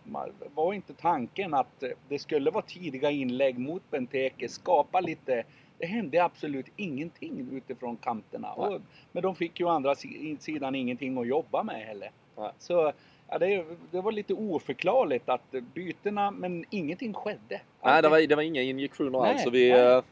[0.55, 5.45] Var inte tanken att eh, det skulle vara tidiga inlägg mot Benteke, skapa lite
[5.79, 8.53] det hände absolut ingenting utifrån kanterna.
[8.53, 8.81] Och,
[9.13, 12.11] men de fick ju å andra si- sidan ingenting att jobba med heller.
[12.37, 12.51] Nej.
[12.59, 12.93] Så
[13.29, 17.61] ja, det, det var lite oförklarligt att bytena, men ingenting skedde.
[17.85, 19.47] Nej, det var, det var inga injektioner alls.
[19.53, 20.03] Vi, nej.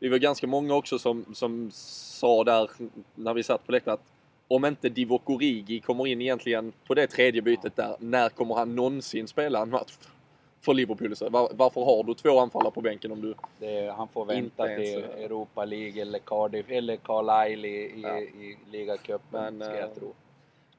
[0.00, 2.70] Eh, vi var ganska många också som, som sa där
[3.14, 4.12] när vi satt på läktaren att
[4.48, 8.74] om inte Divock Origi kommer in egentligen på det tredje bytet där, när kommer han
[8.76, 9.92] någonsin spela en match
[10.60, 11.16] för Liverpool?
[11.16, 13.34] Så var, varför har du två anfallare på bänken om du...
[13.58, 18.18] Det, han får vänta till eh, Europa League eller Cardiff eller Carlisle i, i, Ja.
[18.18, 20.14] i ligacupen, ska eh, jag tro.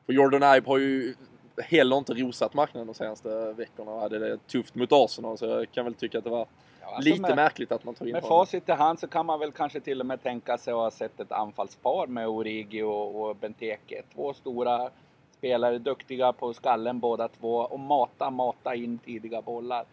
[0.06, 1.16] För Jordan Ibe har ju
[1.58, 5.72] heller inte rosat marknaden de senaste veckorna och hade det tufft mot Arsenal så jag
[5.72, 6.48] kan väl tycka att det var
[6.96, 8.46] alltså lite med- märkligt att man tog in Med honom.
[8.46, 10.92] facit i hand så kan man väl kanske till och med tänka sig att ha
[10.92, 14.02] sett ett anfallspar med Origi och, och Benteke.
[14.16, 14.90] Två stora
[15.38, 19.86] spelare, duktiga på skallen båda två och mata, mata in tidiga bollar.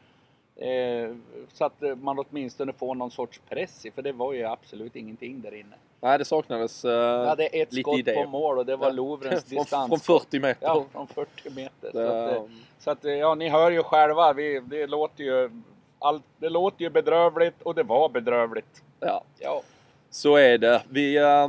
[0.56, 1.14] Eh,
[1.52, 4.96] så att eh, man åtminstone får någon sorts press i, för det var ju absolut
[4.96, 5.76] ingenting där inne.
[6.00, 8.24] Nej, det saknades uh, Jag hade ett lite skott idéer.
[8.24, 8.92] på mål och det var Ja.
[8.92, 9.88] Lovrens distans.
[9.88, 10.66] från 40 meter.
[10.66, 11.90] Ja, från 40 meter.
[11.92, 15.24] Så att, eh, Det, så att, eh, ja, ni hör ju själva, vi, det låter
[15.24, 15.50] ju
[15.98, 18.82] allt, det låter ju bedrövligt och det var bedrövligt.
[19.00, 19.24] ja.
[19.38, 19.62] Ja.
[20.10, 20.82] Så är det.
[20.88, 21.48] Vi, eh,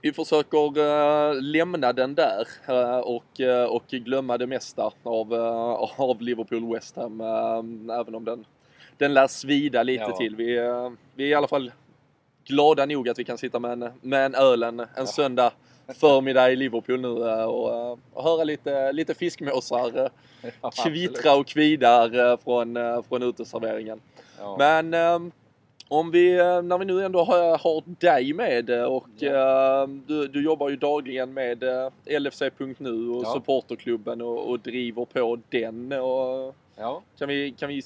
[0.00, 5.34] vi försöker eh, lämna den där eh, och, och glömma det mesta av,
[5.96, 7.20] av Liverpool West Ham.
[7.90, 8.44] även om den,
[8.96, 10.16] den lär svida lite Ja.
[10.16, 10.36] till.
[10.36, 10.46] Vi,
[11.14, 11.72] vi är i alla fall
[12.44, 15.52] glada nog att vi kan sitta med en, med en öl en, en söndag
[15.94, 20.10] förmiddag i Liverpool nu eh, och, eh, och höra lite, lite fiskmåsar
[20.42, 24.00] eh, kvittra och kvida eh, från, från uteserveringen.
[24.38, 24.56] Ja.
[24.58, 25.32] Men
[25.90, 29.88] Om vi, när vi nu ändå har, har dig med och ja.
[30.06, 31.64] du, du jobbar ju dagligen med
[32.20, 33.32] LFC.nu och ja.
[33.32, 35.92] supporterklubben och, och, driver på den.
[35.92, 37.02] Och, ja.
[37.18, 37.82] kan, vi, kan vi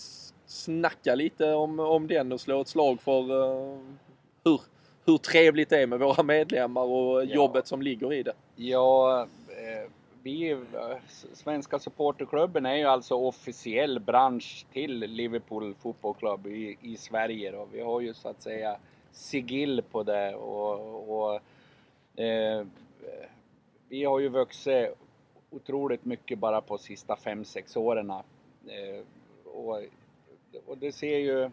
[0.47, 3.23] snacka lite om, om den och slå ett slag för
[4.45, 4.61] hur,
[5.05, 7.35] hur trevligt det är med våra medlemmar och ja.
[7.35, 8.33] jobbet som ligger i det?
[8.57, 9.27] Ja,
[10.23, 10.57] vi,
[11.33, 17.69] Svenska Supporterklubben är ju alltså officiell bransch till Liverpool Fotbollklubb i, i Sverige då.
[17.73, 18.77] Vi har ju så att säga
[19.13, 21.41] sigill på det och, och
[22.23, 22.67] eh,
[23.89, 24.89] vi har ju vuxit
[25.51, 28.11] otroligt mycket bara på sista 5-6 åren.
[28.11, 29.05] Eh,
[29.45, 29.83] och,
[30.67, 31.51] och det ser ju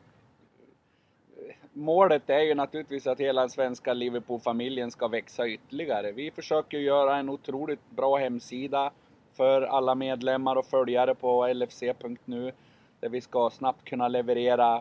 [1.74, 6.12] målet är ju naturligtvis att hela den svenska Liverpool-familjen ska växa ytterligare.
[6.12, 8.92] Vi försöker göra en otroligt bra hemsida
[9.34, 12.52] för alla medlemmar och följare på lfc.nu
[13.00, 14.76] där vi ska snabbt kunna leverera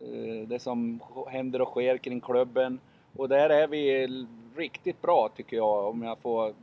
[0.00, 2.80] eh, det som händer och sker kring klubben.
[3.16, 4.08] Och där är vi
[4.56, 6.54] riktigt bra tycker jag om jag får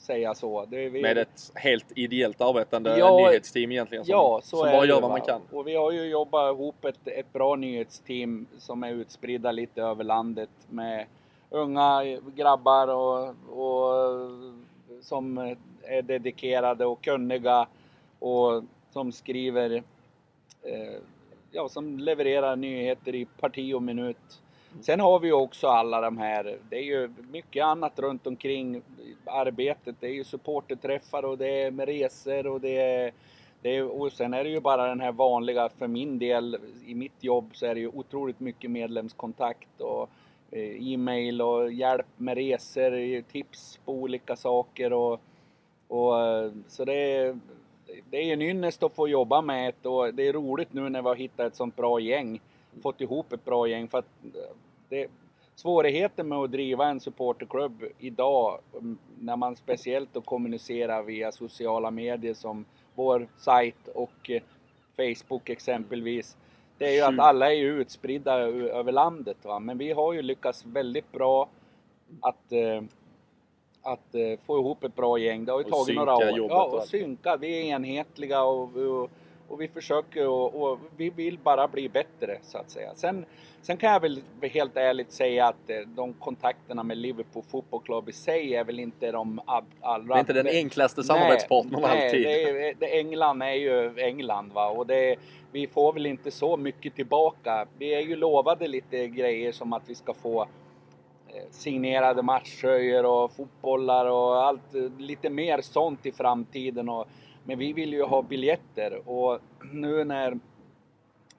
[0.00, 0.66] säga så.
[0.70, 0.90] Vi...
[0.90, 5.10] Med ett helt ideellt arbetande ja, nyhetsteam egentligen som, ja, så som bara gör vad
[5.10, 5.40] man kan.
[5.52, 10.04] Och vi har ju jobbat ihop ett, ett bra nyhetsteam som är utspridda lite över
[10.04, 11.06] landet med
[11.50, 14.30] unga grabbar och, och
[15.02, 15.38] som
[15.82, 17.66] är dedikerade och kunniga
[18.18, 19.82] och som skriver,
[20.62, 21.00] eh,
[21.50, 24.40] ja som levererar nyheter i parti och minut
[24.80, 28.82] Sen har vi ju också alla de här, det är ju mycket annat runt omkring
[29.24, 29.96] arbetet.
[30.00, 33.12] Det är ju supporterträffar och det är med resor och det är,
[33.62, 36.94] det är, och sen är det ju bara den här vanliga, för min del, i
[36.94, 40.10] mitt jobb så är det ju otroligt mycket medlemskontakt och
[40.50, 45.20] eh, e-mail och hjälp med resor, tips på olika saker och,
[45.88, 47.38] och eh, så det är,
[48.10, 51.02] det är en ynnest att få jobba med ett och det är roligt nu när
[51.02, 52.40] vi har hittat ett sånt bra gäng
[52.82, 54.56] fått ihop ett bra gäng för att eh,
[54.88, 55.06] det,
[55.54, 61.90] svårigheten med att driva en supporterklubb idag mm, när man speciellt då kommunicerar via sociala
[61.90, 64.42] medier som vår sajt och eh,
[64.96, 66.36] Facebook exempelvis.
[66.78, 69.58] Det är ju att alla är ju utspridda över landet va?
[69.58, 71.48] men vi har ju lyckats väldigt bra
[72.20, 72.82] att eh,
[73.82, 74.14] att
[74.46, 75.44] få ihop ett bra gäng.
[75.44, 76.48] Det har ju och tagit några år.
[76.50, 77.36] Ja, och synka.
[77.36, 79.10] Vi är enhetliga och, och
[79.50, 82.94] och vi försöker och, och, vi vill bara bli bättre så att säga.
[82.94, 83.24] Sen,
[83.62, 88.08] sen kan jag väl helt ärligt säga att eh, de kontakterna med Liverpool Football Club
[88.08, 89.40] i sig är väl inte de
[89.80, 90.14] allra...
[90.14, 92.22] Det är inte den enklaste samarbetspartnern alltid.
[92.22, 95.16] Nej, det är, England är ju England va och det,
[95.52, 97.66] vi får väl inte så mycket tillbaka.
[97.78, 100.42] Vi är ju lovade lite grejer som att vi ska få
[101.28, 107.08] eh, signerade matchtröjor och fotbollar och allt lite mer sånt i framtiden och
[107.50, 109.40] men vi vill ju ha biljetter och
[109.72, 110.38] nu när,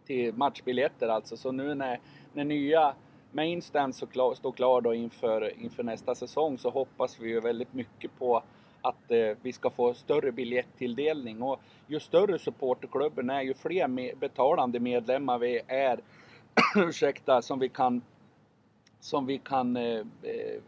[0.06, 2.00] till matchbiljetter alltså, så nu när,
[2.34, 2.94] när nya
[3.32, 7.74] mainstand så klar, står klar då inför, inför nästa säsong så hoppas vi ju väldigt
[7.74, 8.44] mycket på
[8.82, 11.42] att eh, vi ska få större biljettilldelning.
[11.42, 16.00] Och ju större supporterklubben är, ju fler med, betalande medlemmar vi är,
[16.76, 18.02] ursäkta, som vi kan
[19.00, 20.62] som vi kan eh, eh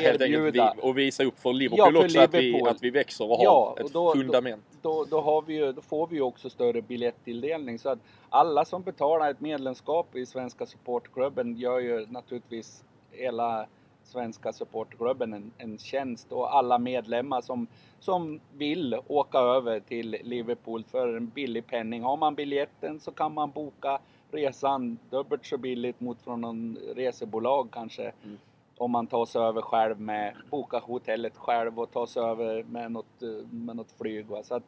[0.00, 2.68] helt enkelt och visa upp för Liverpool ja, för också Liverpool.
[2.68, 4.64] Att, vi, att vi växer och ja, har ett då, fundament.
[4.82, 8.82] Då, då, vi ju, då får vi ju också större biljettilldelning så att alla som
[8.82, 13.66] betalar ett medlemskap i Svenska Supportklubben gör ju naturligtvis hela
[14.04, 17.66] Svenska Supportklubben en, en tjänst och alla medlemmar som,
[18.00, 22.02] som vill åka över till Liverpool för en billig penning.
[22.02, 27.68] Har man biljetten så kan man boka resan dubbelt så billigt mot från någon resebolag
[27.72, 28.12] kanske.
[28.24, 28.38] Mm
[28.78, 32.92] om man tar sig över själv med, boka hotellet själv och tar sig över med
[32.92, 34.26] något, eh, med något flyg.
[34.26, 34.42] Va?
[34.42, 34.62] Så att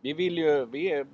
[0.00, 1.06] vi vill ju, vi är,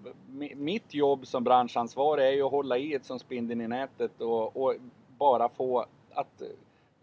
[0.57, 4.57] mitt jobb som branschansvarig är ju att hålla i ett som spindeln i nätet och,
[4.57, 4.75] och,
[5.19, 6.43] bara få att,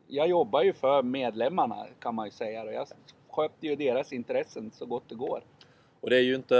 [0.07, 2.87] jag jobbar ju för medlemmarna kan man ju säga och jag
[3.29, 5.43] sköter ju deras intressen så gott det går.
[6.01, 6.55] Och det är ju inte,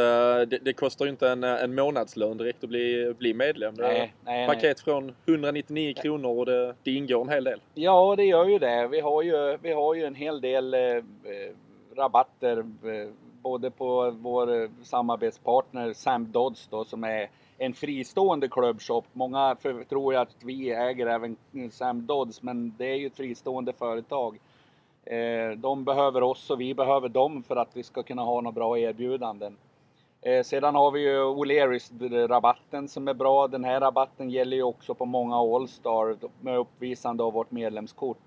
[0.45, 3.73] det, det, kostar ju inte en, en månadslön direkt att bli, bli medlem.
[3.77, 4.83] Nej, nej, paket nej.
[4.83, 7.61] från 199 kronor och det, det, ingår en hel del.
[7.73, 8.87] Ja, det gör ju det.
[8.87, 11.03] Vi har ju, vi har ju en hel del eh, eh
[11.95, 13.09] rabatter eh,
[13.41, 19.05] både på vår samarbetspartner Sam Dodds då som är en fristående klubbshop.
[19.13, 19.57] Många
[19.89, 21.37] tror ju att vi äger även
[21.71, 24.39] Sam Dodds men det är ju ett fristående företag.
[25.09, 28.55] Eh, de behöver oss och vi behöver dem för att vi ska kunna ha några
[28.55, 29.57] bra erbjudanden.
[30.21, 33.47] Eh, sedan har vi ju O'Learys-rabatten som är bra.
[33.47, 38.17] Den här rabatten gäller ju också på många Allstar med uppvisande av vårt medlemskort.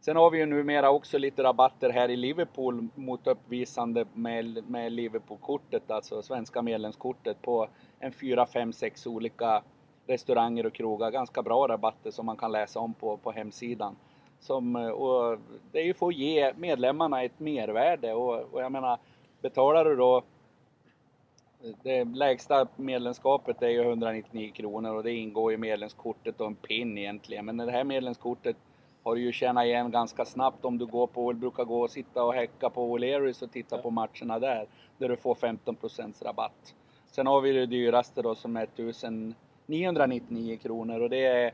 [0.00, 4.92] Sen har vi ju numera också lite rabatter här i Liverpool mot uppvisande med, med
[4.92, 9.62] Liverpool-kortet, alltså svenska medlemskortet på en 4, 5, 6 olika
[10.06, 11.10] restauranger och krogar.
[11.10, 13.96] Ganska bra rabatter som man kan läsa om på, på hemsidan.
[14.44, 15.38] Som, eh, och
[15.72, 18.98] det är ju för att ge medlemmarna ett mervärde och, och jag menar,
[19.42, 20.22] betalar du då
[21.82, 26.98] det lägsta medlemskapet är ju 199 kronor och det ingår i medlemskortet och en pin
[26.98, 27.44] egentligen.
[27.44, 28.56] Men det här medlemskortet
[29.02, 32.24] har du ju tjänat igen ganska snabbt om du går på, brukar gå och sitta
[32.24, 34.66] och häcka på O'Learys och titta på matcherna där.
[34.98, 36.74] Där du får 15% rabatt.
[37.06, 41.52] Sen har vi det dyraste då som är 1999 kronor och det är,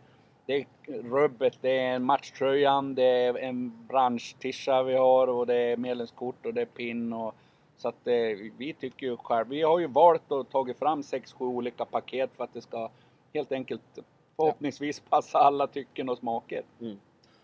[0.51, 0.67] det är
[1.03, 6.55] rubbet, det är matchtröjan, det är en branschtisha vi har och det är medlemskort och
[6.55, 7.35] det är pin och
[7.77, 11.35] så att eh, vi tycker ju själv, vi har ju valt att tagit fram 6-7
[11.41, 12.91] olika paket för att det ska
[13.35, 13.99] helt enkelt
[14.37, 16.63] förhoppningsvis passa alla tycken och smaker.
[16.81, 17.01] Mm.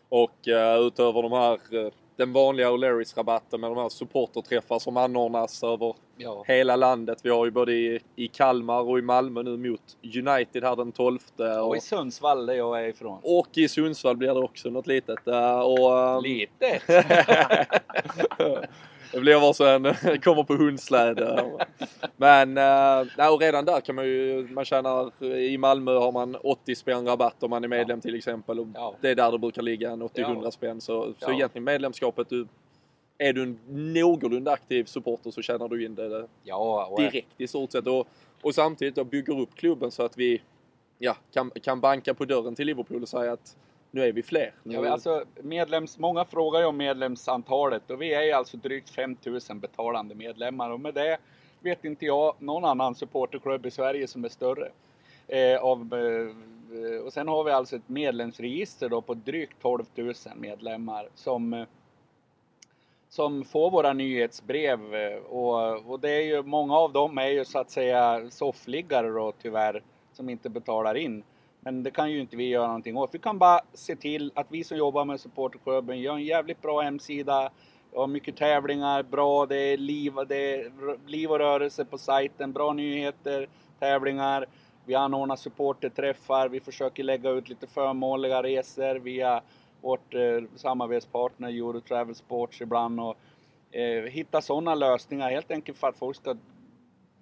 [0.08, 4.96] Och uh, utöver de här, uh, den vanliga O'Learys rabatten med de här supporterträffar som
[4.96, 6.44] anordnas över ja.
[6.46, 7.18] hela landet.
[7.22, 10.92] Vi har ju både i, i Kalmar och i Malmö nu mot United här den
[10.92, 11.18] 12.
[11.36, 13.20] Och, och i Sundsvall där jag är ifrån.
[13.22, 15.28] Och i Sundsvall blir det också något litet.
[15.28, 16.82] Uh, och, litet?
[19.12, 19.82] Det blir vara så en
[20.22, 21.52] kommer på hundsläde.
[22.16, 26.74] Men äh, och redan där kan man ju, man tjänar, i Malmö har man 80
[26.74, 28.02] spänn rabatt om man är medlem ja.
[28.02, 28.60] till exempel.
[28.60, 28.94] Och ja.
[29.00, 30.50] Det är där det brukar ligga, en 80-100 ja.
[30.50, 30.80] spänn.
[30.80, 32.46] Så, så egentligen medlemskapet, du,
[33.18, 37.72] är du en någorlunda aktiv supporter så tjänar du in det ja, direkt i stort
[37.72, 37.86] sett.
[37.86, 38.08] Och,
[38.42, 40.42] och samtidigt då bygger upp klubben så att vi
[40.98, 43.56] ja, kan, kan banka på dörren till Liverpool och säga att
[43.96, 44.52] nu är vi fler.
[44.62, 49.60] Ja, alltså, medlems, många frågar ju om medlemsantalet och vi är ju alltså drygt 5000
[49.60, 51.18] betalande medlemmar och med det
[51.60, 54.68] vet inte jag någon annan supporterklubb i Sverige som är större.
[55.28, 60.14] Eh, av, eh, och sen har vi alltså ett medlemsregister då på drygt 12 000
[60.36, 61.66] medlemmar som eh,
[63.08, 67.44] som får våra nyhetsbrev eh, och, och det är ju många av dem är ju
[67.44, 69.82] så att säga soffliggare då tyvärr
[70.12, 71.22] som inte betalar in.
[71.66, 73.14] Men det kan ju inte vi göra någonting åt.
[73.14, 76.80] Vi kan bara se till att vi som jobbar med supporterklubben gör en jävligt bra
[76.80, 77.50] hemsida.
[77.94, 80.70] har mycket tävlingar, bra, det är liv, det är
[81.06, 83.48] liv och rörelse på sajten, bra nyheter,
[83.78, 84.46] tävlingar.
[84.84, 89.42] Vi anordnar supporterträffar, vi försöker lägga ut lite förmånliga resor via
[89.80, 93.16] vårt eh, samarbetspartner Eurotravel Sports ibland och
[93.76, 96.36] eh, hitta sådana lösningar helt enkelt för att folk ska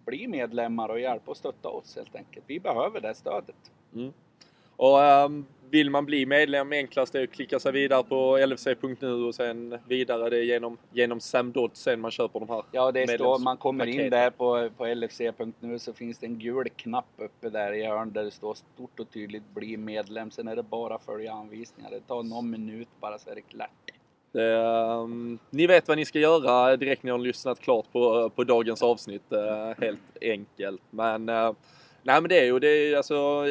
[0.07, 2.45] bli medlemmar och hjälpa och stötta oss helt enkelt.
[2.49, 3.73] Vi behöver det stödet.
[3.95, 4.13] Mm.
[4.77, 9.35] Och um, vill man bli medlem enklast är att klicka sig vidare på lfc.nu och
[9.35, 13.39] sen vidare det genom, genom Sam Dodd sen man köper de här Ja, det står,
[13.39, 17.73] man kommer in där på, på lfc.nu så finns det en gul knapp uppe där
[17.73, 20.31] i hörnet där det står stort och tydligt bli medlem.
[20.31, 21.91] Sen är det bara att följa anvisningar.
[21.91, 23.71] Det tar någon minut bara så är det klart.
[24.33, 28.45] Um, ni vet vad ni ska göra direkt när ni har lyssnat klart på, på
[28.45, 29.33] dagens avsnitt.
[29.33, 30.83] Uh, helt enkelt.
[30.91, 31.53] Men uh,
[32.07, 33.45] Nej men det är ju det är alltså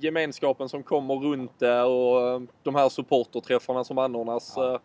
[0.00, 4.74] gemenskapen som kommer runt det och eh, de här supporterträffarna som anordnas ja.
[4.74, 4.80] Eh,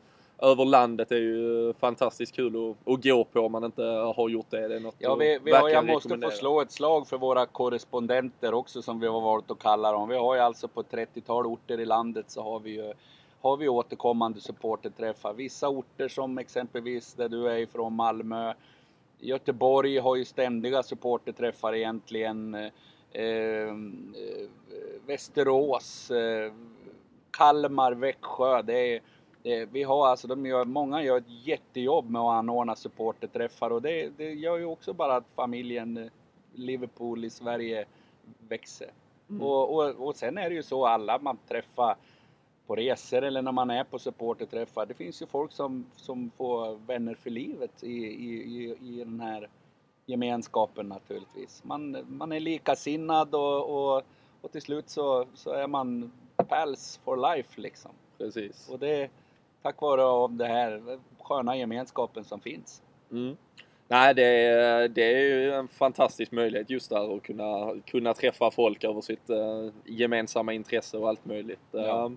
[0.51, 4.49] över landet är ju fantastiskt kul att, att gå på om man inte har gjort
[4.49, 4.67] det.
[4.67, 7.45] det är något ja, vi, vi har, jag måste få slå ett slag för våra
[7.45, 10.09] korrespondenter också som vi har valt att kalla dem.
[10.09, 12.93] Vi har ju alltså på 30-tal orter i landet så har vi ju
[13.41, 15.33] har vi återkommande supporterträffar.
[15.33, 18.53] Vissa orter som exempelvis där du är ifrån Malmö,
[19.19, 22.57] Göteborg har ju ständiga supporterträffar egentligen.
[23.13, 24.47] Ehm, eh,
[25.08, 26.54] Västerås, eh,
[27.32, 28.62] Kalmar, Växjö.
[28.62, 29.02] Det är,
[29.43, 33.82] det, vi har alltså, de gör, många gör ett jättejobb med att anordna supporterträffar och
[33.82, 36.12] det, det gör ju också bara att familjen eh,
[36.54, 37.86] Liverpool i Sverige
[38.47, 38.91] växer.
[39.30, 39.41] Mm.
[39.41, 41.95] Och, och, och sen är det ju så alla man träffar
[42.67, 44.86] på resor eller när man är på supporterträffar.
[44.86, 49.19] Det finns ju folk som, som får vänner för livet i, i, i, i den
[49.19, 49.49] här
[50.06, 51.63] gemenskapen naturligtvis.
[51.63, 54.04] Man, man är likasinnad och, och,
[54.42, 56.12] och till slut så, så är man
[56.50, 57.92] pals for life liksom.
[58.18, 58.70] Precis.
[58.70, 59.10] Och det är
[59.62, 62.82] tack vare av det här sköna gemenskapen som finns.
[63.12, 63.38] Mm.
[63.88, 68.52] Nej, det är, det är ju en fantastisk möjlighet just där att kunna, kunna träffa
[68.52, 71.60] folk över sitt uh, gemensamma intresse och allt möjligt.
[71.72, 72.12] Ja.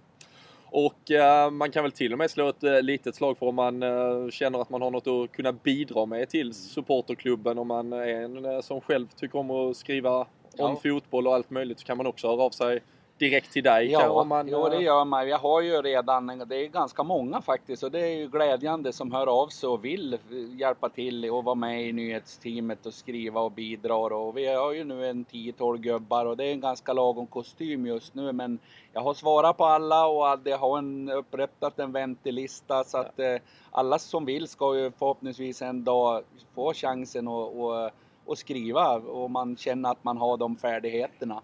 [0.71, 3.55] Och uh, man kan väl till och med slå ett uh, litet slag för om
[3.55, 7.59] man uh, känner att man har något att kunna bidra med till supporterklubben.
[7.59, 10.27] Om man är en som själv tycker om att skriva
[10.57, 10.65] ja.
[10.65, 12.81] om fotboll och allt möjligt så kan man också höra av sig
[13.19, 13.91] direkt till dig?
[13.91, 15.29] Ja, man, jo, det gör man.
[15.29, 19.13] Jag har ju redan, det är ganska många faktiskt och det är ju glädjande som
[19.13, 20.19] hör av sig och vill
[20.59, 23.97] hjälpa till och vara med i nyhetsteamet och skriva och bidra.
[23.97, 27.87] Och vi har ju nu en 10-12 gubbar och det är en ganska lagom kostym
[27.87, 28.59] just nu men
[28.93, 33.37] jag har svarat på alla och det har en, upprättat en väntelista så att eh,
[33.71, 36.23] alla som vill ska ju förhoppningsvis en dag
[36.55, 37.91] få chansen att och,
[38.27, 41.43] och skriva och man känner att man har de färdigheterna.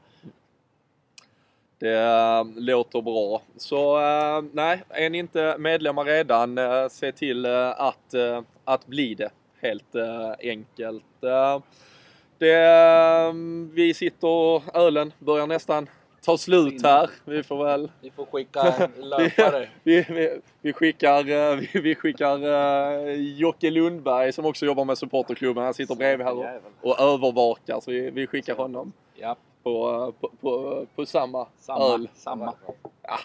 [1.83, 3.43] Det äh, låter bra.
[3.57, 8.15] Så äh, nej, är ni inte medlemmar redan, äh, se till att,
[8.65, 9.31] att bli det.
[9.61, 9.97] Helt
[10.41, 11.05] enkelt.
[12.39, 13.33] Det,
[13.73, 15.89] vi sitter, ölen börjar nästan
[16.25, 17.11] ta slut här.
[17.25, 17.91] Vi får väl...
[18.01, 19.69] Vi får skicka löpare.
[19.83, 21.23] vi, vi, vi, skickar,
[21.55, 25.65] vi, vi skickar uh, Jocke Lundberg som också jobbar med supporterklubben.
[25.65, 26.47] Han sitter bredvid här och,
[26.81, 28.93] och övervakar så vi, vi skickar honom.
[29.15, 29.37] Ja.
[29.63, 32.09] På, på, på, på samma, samma öl.
[32.15, 32.55] Samma.
[33.03, 33.19] Ja,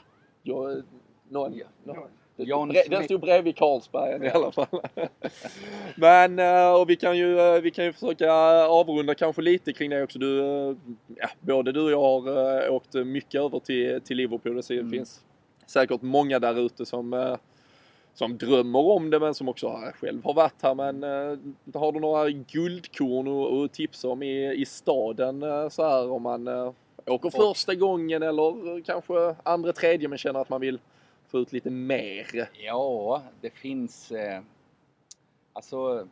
[0.43, 0.83] jag,
[1.29, 2.09] någon, någon.
[2.37, 4.67] John den stod bredvid Carlsbergen i alla fall.
[5.95, 8.33] Men eh, och vi kan ju, eh, vi kan ju försöka
[8.65, 10.19] avrunda kanske lite kring det också.
[10.19, 10.75] Du, eh,
[11.15, 14.61] ja, både du och jag har åkt mycket över till, till Liverpool.
[14.67, 14.91] Det mm.
[14.91, 15.21] finns
[15.65, 17.37] säkert många där ute som,
[18.17, 20.75] som drömmer om det men som också själv har varit här.
[20.75, 21.03] Men
[21.73, 25.41] har du några guldkorn att tipsa om i, i staden
[25.71, 26.47] så här om man
[27.05, 30.79] åker första gången eller kanske andra, tredje men känner att man vill
[31.27, 32.49] få ut lite mer?
[32.53, 34.11] Ja, det finns...
[34.11, 34.41] Eh,
[35.53, 36.07] alltså...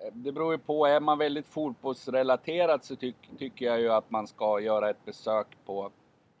[0.00, 0.86] Eh, det beror ju på.
[0.86, 5.46] Är man väldigt fotbollsrelaterad så ty tycker jag ju att man ska göra ett besök
[5.66, 5.90] på,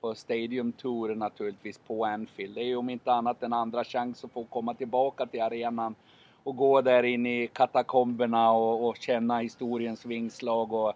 [0.00, 2.54] på Stadium Tour naturligtvis på Anfield.
[2.54, 5.94] Det är ju om inte annat en andra chans att få komma tillbaka till arenan
[6.42, 10.92] och gå där in i katakomberna och, och känna historiens vingslag och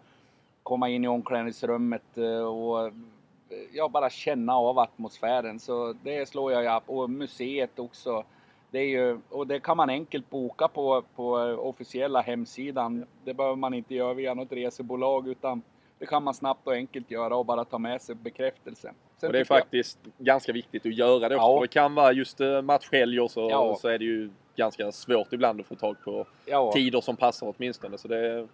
[0.63, 2.93] komma in i omklädningsrummet eh, och
[3.73, 5.59] ja, bara känna av atmosfären.
[5.59, 6.91] Så det slår jag upp.
[6.91, 8.25] Och museet också.
[8.71, 13.07] Det är ju, och det kan man enkelt boka på, på officiella hemsidan.
[13.25, 15.63] Det behöver man inte göra via något resebolag utan
[16.03, 18.93] det kan man snabbt och enkelt göra och bara ta med sig bekräftelse.
[19.17, 20.27] Sen och det är faktiskt jag...
[20.27, 21.47] ganska viktigt att göra det också.
[21.47, 21.57] Ja.
[21.57, 23.77] För det kan vara just eh, matchhelger så, ja.
[23.81, 26.73] så är det ju ganska svårt ibland att få tag på ja.
[26.73, 27.99] tider som passar åtminstone.
[27.99, 28.49] Så det är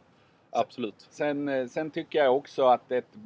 [0.51, 1.07] absolut.
[1.11, 3.17] Sen, eh, sen tycker jag också att ett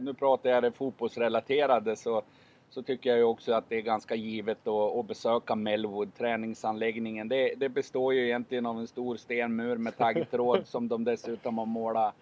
[0.00, 2.22] nu pratar jag det fotbollsrelaterade så,
[2.70, 7.28] så tycker jag ju också att det är ganska givet att, att besöka Melwood, träningsanläggningen.
[7.28, 11.66] Det, det, består ju egentligen av en stor stenmur med taggtråd som de dessutom har
[11.66, 12.14] målat,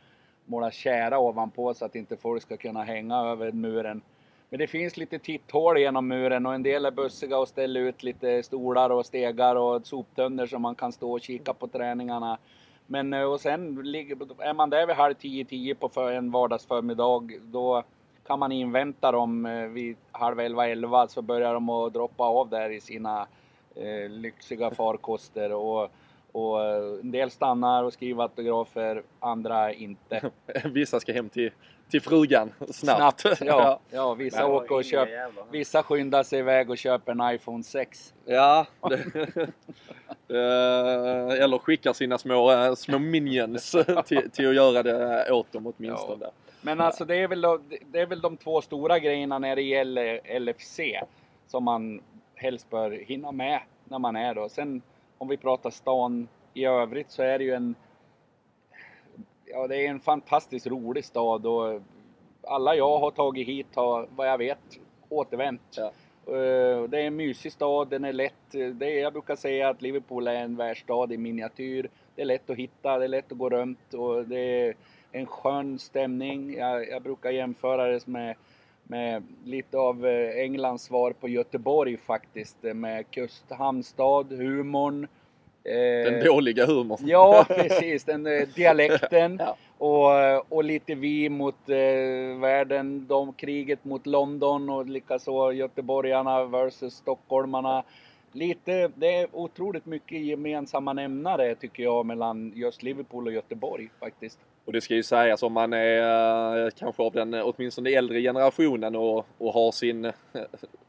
[0.44, 4.02] måla kära ovanpå så att inte folk ska kunna hänga över muren.
[4.50, 8.02] Men det finns lite titthål genom muren och en del är bussiga och ställer ut
[8.02, 12.38] lite stolar och stegar och soptunnor så man kan stå och kika på träningarna.
[12.86, 13.78] Men eh, och sen
[14.38, 17.82] är man där vid halv tio, tio på en vardagsförmiddag då
[18.26, 22.48] kan man invänta dem eh, vid halv elva, elva så börjar de att droppa av
[22.48, 23.26] där i sina
[23.74, 25.90] eh, lyxiga farkoster och,
[26.32, 30.30] och eh, en del stannar och skriver autografer, andra inte.
[30.64, 31.50] Vissa ska hem till,
[31.90, 33.20] till frugan snabbt.
[33.20, 33.80] snabbt ja.
[33.90, 38.14] ja, vissa åker och köper, vissa skyndar sig iväg och köper en iPhone 6.
[38.24, 38.66] Ja,
[40.28, 43.76] Eh, eller skickar sina små, eh, små minions
[44.06, 46.24] till, till att göra det åt dem åtminstone.
[46.24, 46.32] Ja.
[46.60, 47.40] Men alltså det är, väl
[47.86, 50.80] det är väl de två stora grejerna när det gäller LFC
[51.46, 52.00] som man
[52.34, 54.48] helst bör hinna med när man är då.
[54.48, 54.82] Sen
[55.22, 57.74] om vi pratar stan i övrigt så är det ju en
[59.44, 61.80] Ja, det är en fantastiskt rolig stad och
[62.42, 64.58] alla jag har tagit hit har, vad jag vet,
[65.08, 65.76] återvänt.
[65.76, 65.92] Ja.
[66.26, 68.50] Eh, det är en mysig stad, den är lätt.
[68.50, 71.90] Det är, jag brukar säga att Liverpool är en världsstad i miniatyr.
[72.14, 74.74] Det är lätt att hitta, det är lätt att gå runt och det är
[75.12, 76.54] en skön stämning.
[76.54, 78.36] Jag, jag brukar jämföra det med,
[78.84, 82.56] med lite av eh, Englands svar på Göteborg faktiskt.
[82.62, 85.08] Med kusthamnstad, humorn.
[85.62, 87.00] Den eh, dåliga humorn.
[87.04, 88.04] Ja, precis.
[88.04, 88.24] Den
[88.54, 89.36] dialekten.
[89.40, 96.44] ja och, och lite vi mot eh, världen, de, kriget mot London och likaså göteborgarna
[96.44, 97.82] versus stockholmarna.
[98.32, 104.38] Lite, det är otroligt mycket gemensamma nämnare tycker jag mellan just Liverpool och Göteborg faktiskt.
[104.64, 108.96] Och det ska ju sägas om man är eh, kanske av den åtminstone äldre generationen
[108.96, 110.12] och, och har sin eh,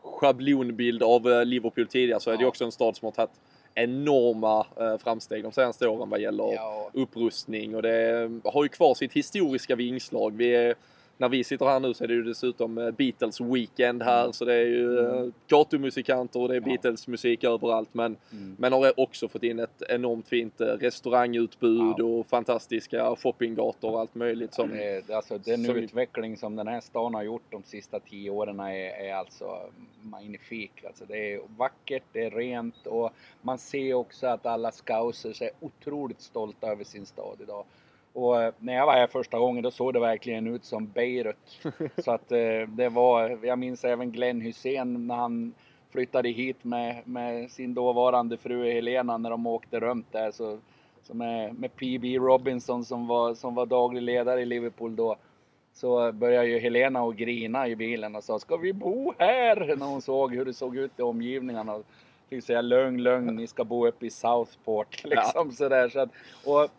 [0.01, 3.39] schablonbild av eh, Liverpool tidigare så är det också en stad som har tagit
[3.75, 6.89] enorma eh, framsteg de senaste åren vad gäller ja.
[6.93, 10.37] upprustning och det har ju kvar sitt historiska vingslag.
[10.37, 10.75] Vi är
[11.23, 14.33] när vi sitter här nu så är det ju dessutom eh, Beatles Weekend här mm.
[14.33, 15.33] så det är ju eh, mm.
[15.47, 18.55] gatumusikanter och det är Beatles musik överallt men, mm.
[18.59, 22.03] men har också fått in ett enormt fint eh, restaurangutbud ja.
[22.03, 24.69] och fantastiska shoppinggator och allt möjligt som...
[24.69, 28.59] Det, alltså den som utveckling som den här stan har gjort de sista tio åren
[28.59, 29.59] är, är alltså
[30.01, 30.71] magnifik.
[30.87, 35.51] Alltså det är vackert, det är rent och man ser också att alla scousers är
[35.59, 37.65] otroligt stolta över sin stad idag.
[38.13, 41.61] Och eh, när jag var här första gången då såg det verkligen ut som Beirut.
[41.97, 45.53] Så att eh, det var, jag minns även Glenn Hussein när han
[45.91, 50.31] flyttade hit med, med sin dåvarande fru Helena när de åkte runt där.
[50.31, 50.59] Så,
[51.03, 55.15] så med, med PB Robinson som var, som var daglig ledare i Liverpool då.
[55.73, 59.75] så började ju Helena och grina i bilen och sa Ska vi bo här?
[59.75, 61.73] När hon såg hur det såg ut i omgivningarna.
[61.73, 61.85] Och
[62.29, 65.03] fick säga lugn, lugn, ni ska bo uppe i Southport.
[65.03, 65.89] Liksom sådär.
[65.89, 66.09] Så att,
[66.45, 66.69] och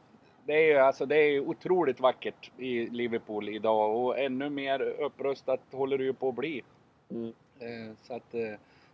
[0.47, 5.61] det är ju alltså, det är otroligt vackert i Liverpool idag och ännu mer upprustat
[5.71, 6.63] håller det ju på att bli.
[7.11, 7.33] Mm.
[7.59, 8.41] Eh, Så att eh,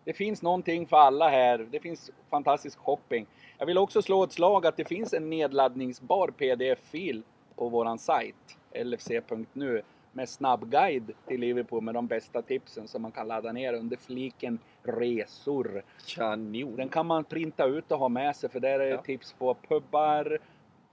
[0.04, 1.58] det finns någonting för alla här.
[1.70, 3.26] Det finns fantastisk shopping.
[3.58, 7.22] Jag vill också slå ett slag att det finns en nedladdningsbar pdf-fil
[7.56, 9.82] på våran sajt lfc.nu
[10.12, 14.58] med snabbguide till Liverpool med de bästa tipsen som man kan ladda ner under fliken
[14.82, 15.82] resor.
[16.06, 16.76] Kanon!
[16.76, 19.02] Den kan man printa ut och ha med sig för där är Ja.
[19.02, 20.38] tips på pubbar,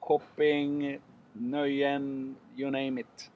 [0.08, 1.00] shopping,
[1.34, 3.32] nöjen, you name it.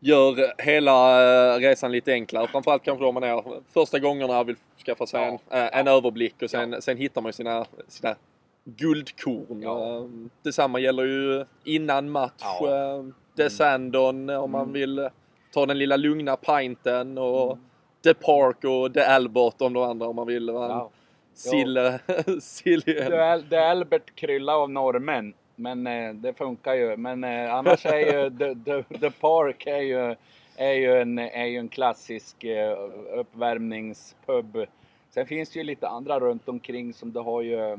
[0.00, 1.22] Gör hela
[1.54, 2.46] eh, resan lite enklare.
[2.46, 4.56] Framförallt kanske då man är första gångerna vill
[4.86, 5.38] skaffa sig Ja.
[5.50, 8.14] en, eh, en överblick och sen, sen hittar man ju sina, sina
[8.64, 9.62] guldkorn.
[9.62, 9.96] Ja.
[9.96, 10.04] Eh,
[10.42, 12.42] Detsamma gäller ju innan match.
[12.60, 12.96] Ja.
[12.96, 13.04] eh,
[13.34, 14.72] Desandon om man Mm.
[14.72, 15.06] vill eh,
[15.52, 17.64] ta den lilla lugna pinten och Mm.
[18.04, 20.50] The Park och The Albert om de andra om man vill.
[20.50, 20.88] va?
[21.44, 21.50] Ja.
[21.50, 21.98] Sill,
[22.40, 23.16] sill Det
[23.56, 25.34] är, Albert krylla av norrmän.
[25.56, 26.96] Men eh, det funkar ju.
[26.96, 30.14] Men eh, annars är ju The, the, the Park är ju,
[30.56, 32.78] är ju, en, är ju en klassisk eh,
[33.12, 34.66] uppvärmningspub.
[35.10, 37.78] Sen finns det ju lite andra runt omkring som du har ju eh,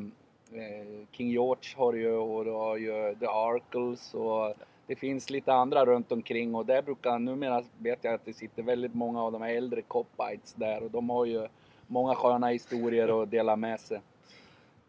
[1.12, 4.54] King George har ju och du har ju The Arkles och
[4.88, 8.64] det finns lite andra runt omkring och där brukar, numera vet jag att det sitter
[8.64, 11.48] väldigt många av de här äldre Copites där och de har ju
[11.90, 14.02] många sköna historier att dela med sig.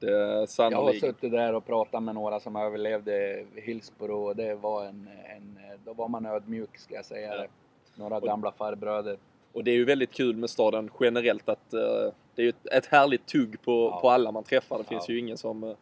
[0.00, 5.08] Jag har suttit där och pratat med några som överlevde Hillsborough och det var en,
[5.36, 7.42] en då var man ödmjuk ska jag säga Ja.
[7.42, 7.48] det.
[7.94, 9.18] Några gamla farbröder.
[9.52, 12.86] Och det är ju väldigt kul med staden generellt att eh, det är ju ett,
[12.86, 14.00] härligt tugg på, Ja.
[14.00, 14.78] på alla man träffar.
[14.78, 15.12] Det finns Ja.
[15.12, 15.76] ju ingen som, eh,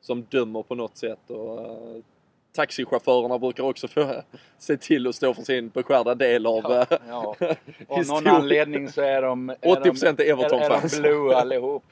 [0.00, 1.30] som dömer på något sätt.
[1.30, 1.96] Och, eh,
[2.54, 4.14] taxichaufförerna brukar också få
[4.58, 7.36] se till att stå för sin beskärda del av Ja, eh, ja.
[7.88, 9.50] Av någon anledning så är de...
[9.50, 10.98] Är 80% är de, Everton-fans.
[10.98, 11.84] Är, de blue allihop.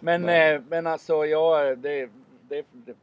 [0.00, 2.08] Men, eh, men alltså, ja, det,
[2.48, 2.94] det, det,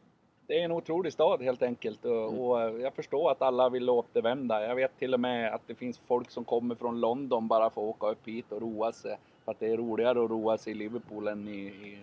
[0.48, 2.06] det är en otrolig stad helt enkelt.
[2.06, 2.40] Och, Mm.
[2.40, 4.68] och jag förstår att alla vill återvända.
[4.68, 7.82] Jag vet till och med att det finns folk som kommer från London bara för
[7.82, 9.18] att åka upp hit och roa sig.
[9.46, 11.98] För att det är roligare att roa sig i Liverpool än i, i,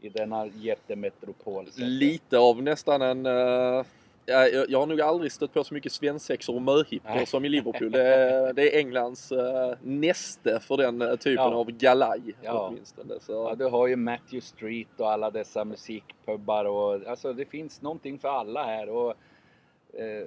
[0.00, 1.66] i denna jättemetropol.
[1.76, 3.26] Lite av nästan en...
[3.26, 3.84] eh, ja,
[4.26, 7.90] jag, jag har nog aldrig stött på så mycket svensexor och möhippor som i Liverpool.
[7.90, 9.38] Det är, det är Englands uh,
[9.82, 11.54] näste för den eh, typen Ja.
[11.54, 12.68] av galaj Ja.
[12.68, 13.14] åtminstone.
[13.20, 13.32] Så.
[13.32, 18.18] Ja, du har ju Matthew Street och alla dessa musikpubbar och alltså det finns någonting
[18.18, 19.10] för alla här och
[19.94, 20.26] eh,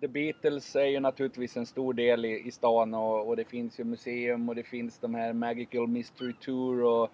[0.00, 3.80] The Beatles är ju naturligtvis en stor del i, i stan och, och det finns
[3.80, 7.10] ju museum och det finns de här Magical Mystery Tour och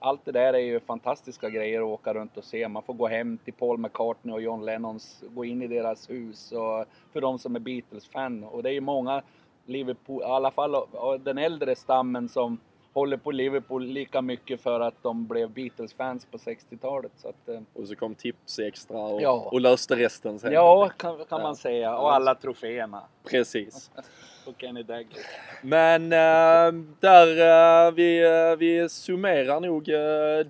[0.00, 2.68] allt det där är ju fantastiska grejer att åka runt och se.
[2.68, 6.52] Man får gå hem till Paul McCartney och John Lennons, gå in i deras hus
[6.52, 8.44] och för de som är Beatles-fan.
[8.44, 9.22] Och det är ju många
[9.66, 12.58] Liverpool, i alla fall av den äldre stammen som
[12.96, 17.12] håller på Liverpool lika mycket för att de blev Beatles-fans på 60-talet.
[17.16, 19.48] Så att, eh, Och så kom tips extra och, Ja.
[19.52, 20.52] och löste resten sen.
[20.52, 21.38] ja, kan, kan Ja.
[21.38, 21.96] man säga.
[21.96, 23.02] Och alla troféerna.
[23.30, 23.90] Precis.
[24.46, 25.26] Och Kenny Dalglish.
[25.62, 29.84] Men äh, där äh, vi, äh, vi summerar nog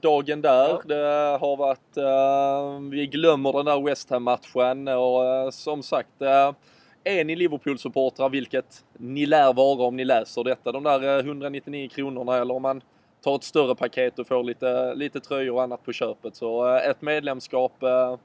[0.01, 0.69] dagen där.
[0.69, 0.83] Ja.
[0.85, 1.97] Det har varit,
[2.93, 6.23] vi glömmer den där West Ham-matchen och som sagt
[7.07, 11.89] är ni Liverpool-supportrar, vilket ni lär vara om ni läser detta, de där äh, 199
[11.89, 12.81] kronorna eller om man
[13.21, 16.37] tar ett större paket och får lite, lite tröjor och annat på köpet.
[16.37, 18.17] Så äh, ett medlemskap äh,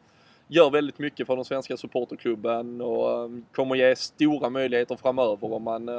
[0.48, 5.90] gör väldigt mycket för den svenska supporterklubben och kommer ge stora möjligheter framöver om man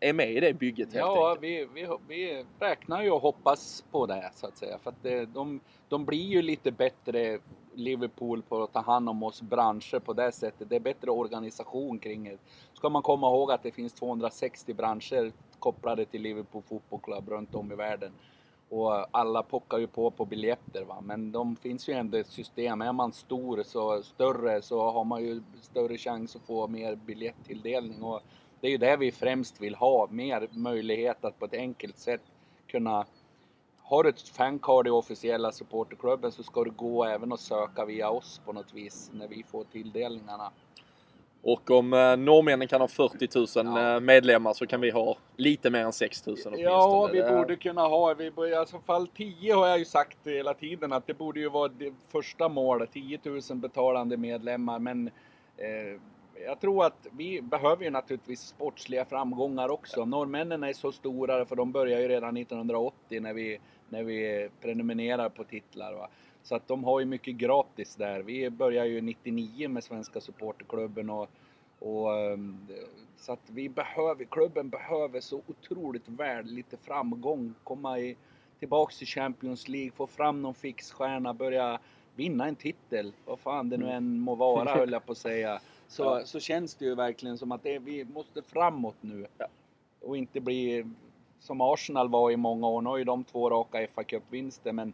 [0.00, 1.44] är med i det bygget helt Ja, enkelt.
[1.44, 4.78] vi, vi, vi räknar ju och hoppas på det så att säga.
[4.82, 7.38] För att de, de blir ju lite bättre
[7.76, 10.68] Liverpool på att ta hand om oss branscher på det sättet.
[10.70, 12.38] Det är bättre organisation kring det.
[12.72, 17.54] Ska man komma ihåg att det finns 260 branscher kopplade till Liverpool Football Club runt
[17.54, 18.12] om i världen.
[18.68, 21.00] Och alla pockar ju på på biljetter va.
[21.00, 22.82] Men de finns ju ändå ett system.
[22.82, 28.02] Är man stor så större så har man ju större chans att få mer biljettilldelning.
[28.02, 28.20] Och
[28.60, 30.08] det är ju det vi främst vill ha.
[30.10, 32.22] Mer möjlighet att på ett enkelt sätt
[32.66, 33.06] kunna
[33.88, 38.10] har du ett fancard i officiella supporterklubben så ska det gå även att söka via
[38.10, 40.50] oss på något vis när vi får tilldelningarna.
[41.42, 43.94] Och om eh, norrmännen kan ha 40 000 Ja.
[43.94, 46.60] eh, medlemmar så kan vi ha lite mer än 6 000 åtminstone.
[46.62, 50.54] Ja, vi borde kunna ha, vi i alla fall 10 har jag ju sagt hela
[50.54, 54.78] tiden att det borde ju vara det första målet, 10 000 betalande medlemmar.
[54.78, 55.06] Men
[55.56, 56.00] eh,
[56.46, 60.04] jag tror att vi behöver ju naturligtvis sportsliga framgångar också.
[60.04, 63.58] Norrmännen är så stora för de börjar ju redan 1980 när vi,
[63.88, 65.94] när vi prenumererar på titlar.
[65.94, 66.08] Va?
[66.42, 68.22] Så att de har ju mycket gratis där.
[68.22, 71.28] Vi börjar ju 99 med Svenska Supporterklubben och
[71.78, 72.66] Och, ehm,
[73.16, 78.16] så att vi behöver, klubben behöver så otroligt väl lite framgång, komma i,
[78.58, 81.80] tillbaks till Champions League, få fram någon fixstjärna, börja
[82.14, 85.60] vinna en titel, vad fan det nu än må vara höll jag på att säga.
[85.88, 86.20] Så, Ja.
[86.24, 89.26] så känns det ju verkligen som att det, vi måste framåt nu.
[89.38, 89.46] Ja.
[90.00, 90.84] Och inte bli
[91.40, 92.80] som Arsenal var i många år.
[92.82, 94.92] Nu har ju de två raka fa Cup-vinster men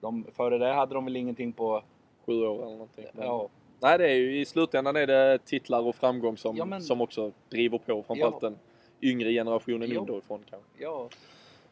[0.00, 1.82] de, före det hade de väl ingenting på...
[2.26, 3.04] Sju år eller någonting.
[3.20, 3.48] Ja,
[3.80, 7.00] Nej, det är ju i slutändan är det titlar och framgång som, Ja, men- som
[7.00, 8.48] också driver på framförallt Ja.
[8.48, 8.58] den
[9.02, 10.00] yngre generationen Ja.
[10.00, 10.68] underifrån kanske.
[10.78, 11.08] ja,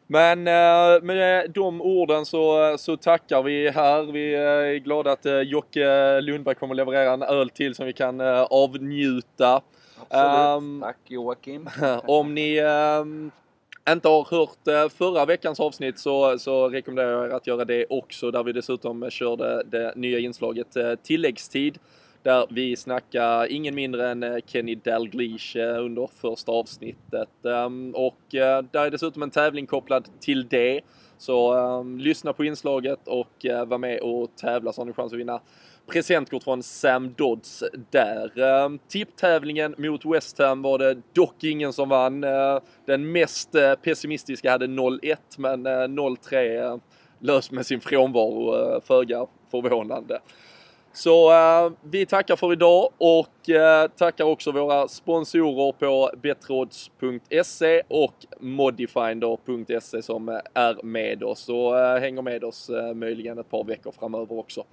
[0.06, 4.02] Men eh, med de orden så, så tackar vi här.
[4.02, 7.92] Vi eh, är glada att eh, Jocke Lundberg kommer leverera en öl till som vi
[7.92, 9.62] kan avnjuta.
[10.08, 10.56] absolut.
[10.62, 11.68] Ehm, Tack Joakim.
[12.06, 13.30] Om ni ehm,
[13.92, 17.86] inte har hört eh, förra veckans avsnitt så, så rekommenderar jag er att göra det
[17.90, 21.78] också där vi dessutom körde det nya inslaget eh, tilläggstid
[22.22, 27.44] där vi snackar ingen mindre än eh, Kenny Dalglish under första avsnittet.
[27.44, 30.80] Ehm, och där är dessutom en tävling kopplad till det.
[31.18, 35.18] Så ehm, lyssna på inslaget och var med och tävla så har ni chans att
[35.18, 35.40] vinna
[35.90, 38.40] presentkort från Sam Dodds där.
[38.40, 42.24] Ehm, tipptävlingen mot West Ham var det dock ingen som vann.
[42.24, 46.76] Ehm, den mest eh, pessimistiska hade 0-1 men eh, 0-3 eh,
[47.18, 50.20] lös med sin frånvaro, eh, föga förvånande.
[50.92, 58.14] Så eh, vi tackar för idag och eh, tackar också våra sponsorer på betrods.se och
[58.40, 63.64] modifinder.se som eh, är med oss och eh, hänger med oss eh, möjligen ett par
[63.64, 64.64] veckor framöver också.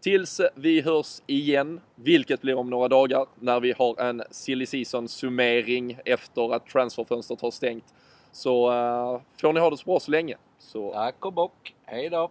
[0.00, 5.08] Tills vi hörs igen, vilket blir om några dagar när vi har en silly season
[5.08, 7.84] summering efter att transferfönstret har stängt.
[8.32, 10.36] Så uh, får ni ha det så bra så länge.
[10.58, 11.74] Så Tack och bock.
[11.84, 12.30] Hej då.